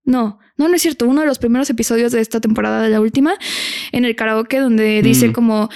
[0.07, 1.07] No, no, no es cierto.
[1.07, 3.35] Uno de los primeros episodios de esta temporada de la última,
[3.93, 5.33] en el karaoke, donde dice mm.
[5.33, 5.69] como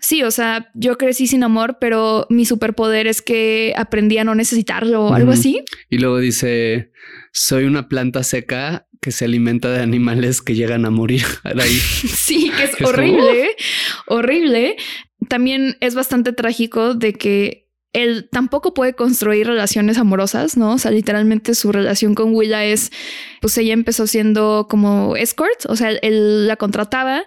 [0.00, 4.34] Sí, o sea, yo crecí sin amor, pero mi superpoder es que aprendí a no
[4.34, 5.62] necesitarlo o algo así.
[5.90, 6.90] Y luego dice,
[7.32, 11.24] soy una planta seca que se alimenta de animales que llegan a morir.
[11.44, 11.74] Ahí.
[11.74, 13.50] sí, que es horrible,
[14.06, 14.76] horrible.
[15.28, 20.74] También es bastante trágico de que él tampoco puede construir relaciones amorosas, ¿no?
[20.74, 22.92] O sea, literalmente su relación con Willa es,
[23.40, 27.24] pues ella empezó siendo como escort, o sea, él la contrataba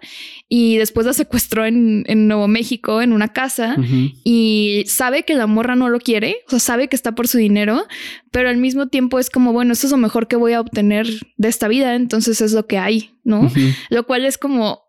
[0.47, 3.76] y después la secuestró en, Nuevo México, en una casa,
[4.24, 7.38] y sabe que la morra no lo quiere, o sea, sabe que está por su
[7.38, 7.86] dinero,
[8.32, 11.07] pero al mismo tiempo es como, bueno, esto es lo mejor que voy a obtener
[11.36, 13.51] de esta vida, entonces es lo que hay, ¿no?
[13.89, 14.82] Lo cual es como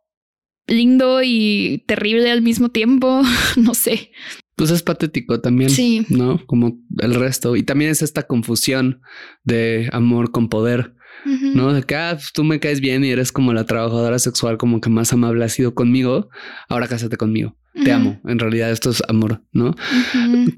[0.66, 3.22] lindo y terrible al mismo tiempo,
[3.57, 4.12] no sé
[4.57, 6.07] pues es patético también, sí.
[6.09, 6.45] ¿no?
[6.47, 7.57] Como el resto.
[7.57, 9.01] Y también es esta confusión
[9.43, 10.95] de amor con poder,
[11.25, 11.73] ¿no?
[11.73, 14.81] De que, ah, pues, tú me caes bien y eres como la trabajadora sexual como
[14.81, 16.29] que más amable has sido conmigo,
[16.69, 17.57] ahora cásate conmigo.
[17.83, 18.21] Te amo.
[18.25, 19.75] En realidad esto es amor, ¿no?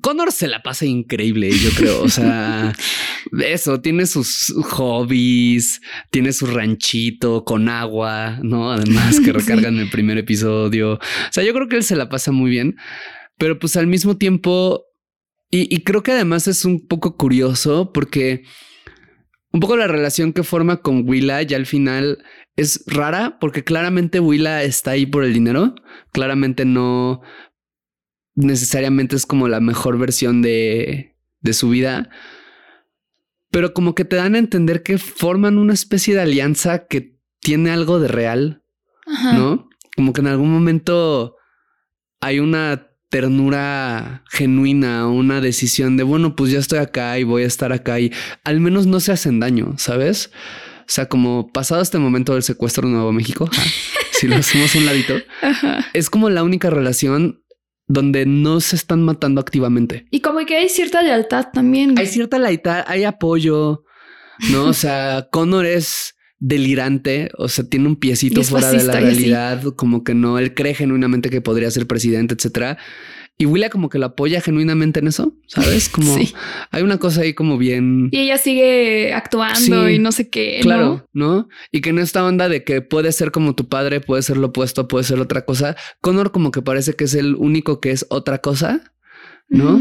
[0.03, 2.03] Connor se la pasa increíble, yo creo.
[2.03, 2.74] O sea,
[3.40, 5.80] eso, tiene sus hobbies,
[6.11, 8.70] tiene su ranchito con agua, ¿no?
[8.70, 10.94] Además que recargan el primer episodio.
[10.94, 12.76] O sea, yo creo que él se la pasa muy bien.
[13.39, 14.84] Pero pues al mismo tiempo,
[15.51, 18.45] y, creo que además es un poco curioso porque
[19.53, 22.24] un poco la relación que forma con Willa ya al final
[22.57, 25.74] es rara porque claramente Willa está ahí por el dinero.
[26.12, 27.22] Claramente no
[28.34, 32.11] necesariamente es como la mejor versión de, de su vida.
[33.51, 37.70] Pero como que te dan a entender que forman una especie de alianza que tiene
[37.70, 38.64] algo de real,
[39.34, 39.68] ¿no?
[39.95, 41.37] Como que en algún momento
[42.20, 47.46] hay una ternura genuina, una decisión de, bueno, pues ya estoy acá y voy a
[47.46, 48.12] estar acá y
[48.44, 50.30] al menos no se hacen daño, ¿sabes?
[50.80, 53.48] O sea, como pasado este momento del secuestro de Nuevo México,
[54.12, 55.14] si lo hacemos un ladito,
[55.92, 57.42] es como la única relación
[57.88, 60.07] donde no se están matando activamente.
[60.11, 61.96] Y como que hay cierta lealtad también.
[61.98, 63.84] Hay cierta lealtad, hay apoyo,
[64.50, 64.64] ¿no?
[64.64, 70.05] O sea, Connor es delirante, o sea, tiene un piecito fuera de la realidad, como
[70.05, 72.78] que no, él cree genuinamente que podría ser presidente, etcétera.
[73.39, 75.89] Y Willa como que lo apoya genuinamente en eso, ¿sabes?
[75.91, 76.16] Como
[76.70, 78.09] hay una cosa ahí como bien...
[78.11, 80.61] Y ella sigue actuando y no sé qué.
[80.62, 81.47] Claro, ¿no?
[81.70, 84.47] Y que en esta onda de que puede ser como tu padre, puede ser lo
[84.47, 85.76] opuesto, puede ser otra cosa.
[86.01, 88.95] Connor como que parece que es el único que es otra cosa,
[89.51, 89.80] ¿no?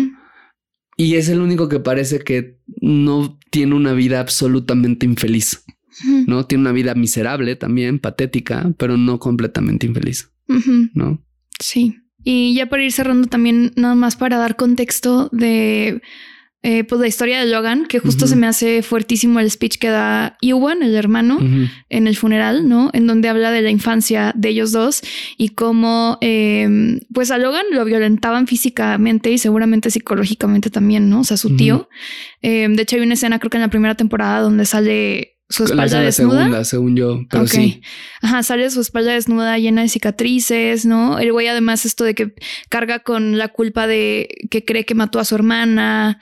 [0.98, 5.64] Y es el único que parece que no tiene una vida absolutamente infeliz.
[6.28, 6.46] ¿No?
[6.46, 10.32] Tiene una vida miserable también, patética, pero no completamente infeliz,
[10.94, 11.24] ¿no?
[11.60, 11.98] Sí.
[12.24, 16.02] Y ya para ir cerrando también, nada más para dar contexto de
[16.68, 19.90] eh, pues la historia de Logan, que justo se me hace fuertísimo el speech que
[19.90, 21.38] da Ewan, el hermano,
[21.90, 22.90] en el funeral, ¿no?
[22.92, 25.04] En donde habla de la infancia de ellos dos
[25.38, 31.20] y cómo, em, pues a Logan lo violentaban físicamente y seguramente psicológicamente también, ¿no?
[31.20, 31.88] O sea, su tío.
[32.42, 35.64] Em, de hecho, hay una escena, creo que en la primera temporada, donde sale su
[35.66, 36.40] espalda desnuda.
[36.40, 37.82] Segunda, según yo, pero sí.
[38.22, 41.20] Ajá, sale su espalda desnuda llena de cicatrices, ¿no?
[41.20, 42.34] El güey además esto de que
[42.70, 46.20] carga con la culpa de que cree que mató a su hermana.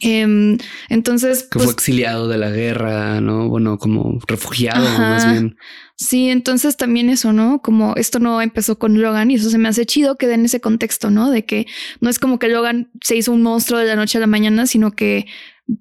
[0.00, 1.42] Em, entonces...
[1.42, 3.48] Que fue pues exiliado de la guerra, ¿no?
[3.48, 5.56] Bueno, como refugiado más bien.
[5.96, 7.60] Sí, entonces también eso, ¿no?
[7.60, 10.60] Como esto no empezó con Logan y eso se me hace chido que den ese
[10.60, 11.30] contexto, ¿no?
[11.30, 11.66] De que
[12.00, 14.66] no es como que Logan se hizo un monstruo de la noche a la mañana,
[14.66, 15.26] sino que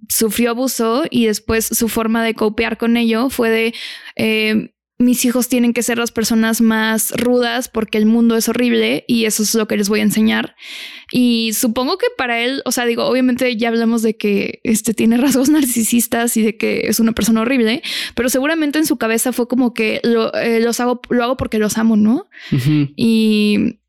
[0.09, 3.73] sufrió abuso y después su forma de copiar con ello fue de
[4.15, 9.05] eh, mis hijos tienen que ser las personas más rudas porque el mundo es horrible
[9.07, 10.55] y eso es lo que les voy a enseñar.
[11.11, 15.17] Y supongo que para él, o sea, digo, obviamente ya hablamos de que este tiene
[15.21, 17.83] rasgos narcisistas y de que es una persona horrible,
[18.15, 21.59] pero seguramente en su cabeza fue como que lo, eh, los hago, lo hago porque
[21.59, 22.27] los amo, ¿no?
[22.95, 23.79] Y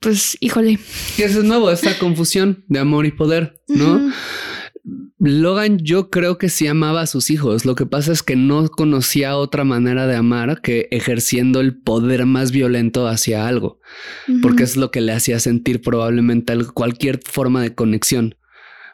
[0.00, 0.78] pues, híjole.
[1.18, 4.10] Eso es nuevo, esta confusión de amor y poder, ¿no?
[5.18, 7.64] Logan yo creo que sí amaba a sus hijos.
[7.64, 12.26] Lo que pasa es que no conocía otra manera de amar que ejerciendo el poder
[12.26, 13.80] más violento hacia algo,
[14.42, 18.36] porque es lo que le hacía sentir probablemente cualquier forma de conexión,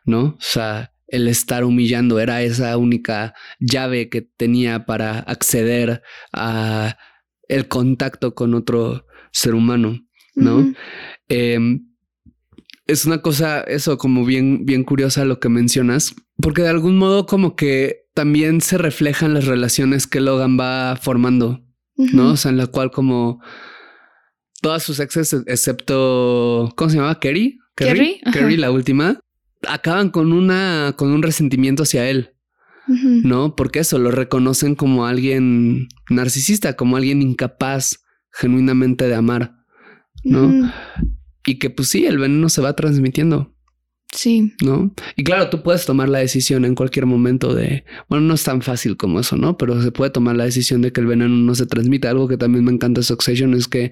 [0.04, 0.22] ¿no?
[0.22, 6.96] O sea, el estar humillando era esa única llave que tenía para acceder a
[7.48, 10.00] el contacto con otro ser humano,
[10.34, 10.72] ¿no?
[12.86, 17.26] Es una cosa, eso como bien, bien curiosa lo que mencionas, porque de algún modo
[17.26, 21.64] como que también se reflejan las relaciones que Logan va formando,
[21.96, 22.32] ¿no?
[22.32, 23.40] O sea, en la cual como
[24.60, 27.20] todas sus exes, excepto, ¿cómo se llamaba?
[27.20, 27.58] Kerry.
[27.76, 29.18] Kerry, Kerry, la última,
[29.68, 32.30] acaban con una, con un resentimiento hacia él.
[32.86, 33.56] ¿No?
[33.56, 39.54] Porque eso lo reconocen como alguien narcisista, como alguien incapaz genuinamente de amar,
[40.22, 40.70] ¿no?
[41.46, 43.54] Y que pues sí, el veneno se va transmitiendo.
[44.12, 44.52] Sí.
[44.62, 44.94] ¿No?
[45.16, 48.62] Y claro, tú puedes tomar la decisión en cualquier momento de, bueno, no es tan
[48.62, 49.58] fácil como eso, ¿no?
[49.58, 52.06] Pero se puede tomar la decisión de que el veneno no se transmite.
[52.06, 53.90] Algo que también me encanta de Succession es que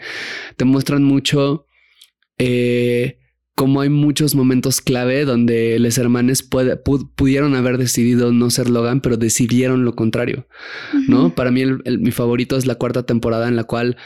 [0.57, 1.67] te muestran mucho
[2.39, 3.19] eh,
[3.55, 6.43] como hay muchos momentos clave donde los hermanos
[7.15, 10.49] pudieron haber decidido no ser Logan, pero decidieron lo contrario,
[11.07, 11.35] ¿no?
[11.35, 13.99] Para mí mi favorito es la cuarta temporada en la cual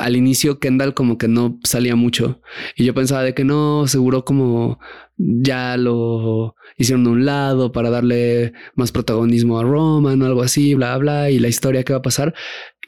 [0.00, 2.40] al inicio Kendall como que no salía mucho
[2.74, 4.80] y yo pensaba de que no, seguro como
[5.18, 10.74] ya lo hicieron de un lado para darle más protagonismo a Roman o algo así,
[10.74, 12.34] bla, bla, y la historia que va a pasar.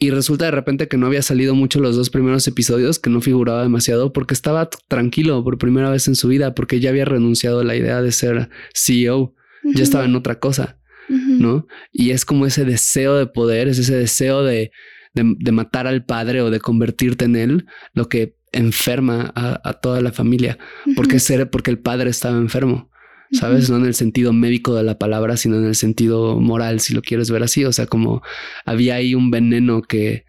[0.00, 3.20] Y resulta de repente que no había salido mucho los dos primeros episodios, que no
[3.20, 7.60] figuraba demasiado porque estaba tranquilo por primera vez en su vida, porque ya había renunciado
[7.60, 11.66] a la idea de ser CEO, ya estaba en otra cosa, ¿no?
[11.92, 14.72] Y es como ese deseo de poder, es ese deseo de
[15.14, 20.12] de, matar al padre o de convertirte en él, lo que enferma a, toda la
[20.12, 20.58] familia.
[20.96, 22.90] Porque ser, porque el padre estaba enfermo.
[23.32, 23.70] ¿Sabes?
[23.70, 27.00] No en el sentido médico de la palabra, sino en el sentido moral, si lo
[27.00, 27.64] quieres ver así.
[27.64, 28.22] O sea, como
[28.66, 30.26] había ahí un veneno que,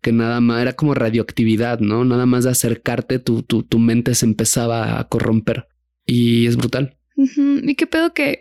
[0.00, 2.06] que nada más era como radioactividad, ¿no?
[2.06, 5.66] Nada más de acercarte, tu, tu, tu mente se empezaba a corromper.
[6.06, 6.96] Y es brutal.
[7.16, 8.40] Y qué pedo que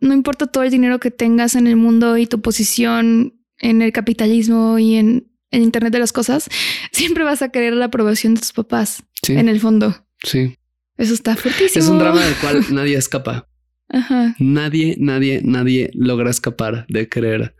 [0.00, 3.92] no importa todo el dinero que tengas en el mundo y tu posición en el
[3.92, 6.48] capitalismo y en el Internet de las cosas,
[6.92, 9.02] siempre vas a querer la aprobación de tus papás.
[9.28, 10.06] En el fondo.
[10.22, 10.56] Sí.
[10.96, 11.84] Eso está fuertísimo.
[11.84, 13.48] Es un drama del cual nadie escapa.
[13.88, 14.34] Ajá.
[14.38, 17.54] Nadie, nadie, nadie logra escapar de creer.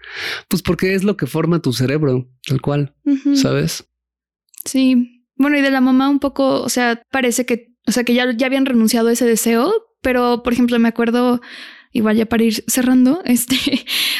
[0.49, 2.95] Pues porque es lo que forma tu cerebro, tal cual,
[3.35, 3.89] ¿sabes?
[4.65, 5.25] Sí.
[5.37, 8.33] Bueno, y de la mamá un poco, o sea, parece que, o sea, que ya,
[8.33, 9.73] ya habían renunciado a ese deseo,
[10.03, 11.41] pero por ejemplo, me acuerdo
[11.97, 13.57] igual ya para ir cerrando, este,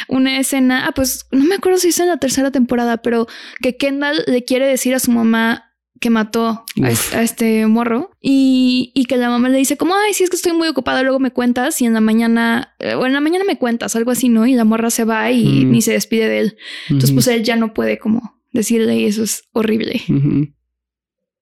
[0.07, 3.27] una escena, ah, pues no me acuerdo si es en la tercera temporada, pero
[3.61, 5.63] que Kendall le quiere decir a su mamá
[5.99, 10.29] que mató a este, morro y, que la mamá le dice como, ay, si es
[10.29, 13.21] que estoy muy ocupada, luego me cuentas y en la mañana, eh, o en la
[13.21, 14.45] mañana me cuentas, algo así, ¿no?
[14.45, 16.57] Y la morra se va y ni se despide de él.
[16.89, 20.01] Entonces, pues él ya no puede como decirle y eso es horrible.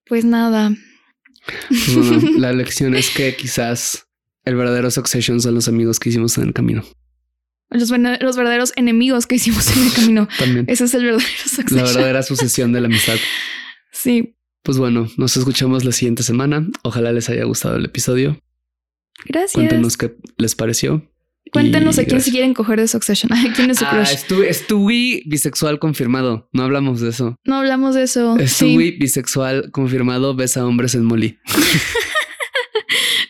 [0.06, 0.72] Pues nada.
[1.68, 4.05] Pues la lección es que quizás
[4.46, 6.82] el verdadero Succession son los amigos que hicimos en el camino.
[7.68, 10.28] Los, los verdaderos enemigos que hicimos en el camino.
[10.38, 10.64] También.
[10.68, 11.76] Ese es el verdadero Succession.
[11.76, 13.16] La verdadera sucesión de la amistad.
[13.92, 14.32] sí.
[14.62, 16.66] Pues bueno, nos escuchamos la siguiente semana.
[16.82, 18.40] Ojalá les haya gustado el episodio.
[19.24, 19.52] Gracias.
[19.52, 21.08] Cuéntenos qué les pareció.
[21.52, 23.30] Cuéntenos a quién se quieren coger de Succession.
[23.54, 24.02] quién es su ah,
[24.48, 26.48] Estuve bisexual confirmado.
[26.52, 27.36] No hablamos de eso.
[27.44, 28.36] No hablamos de eso.
[28.38, 30.34] Estuve bisexual confirmado.
[30.34, 31.38] Besa a hombres en Molly.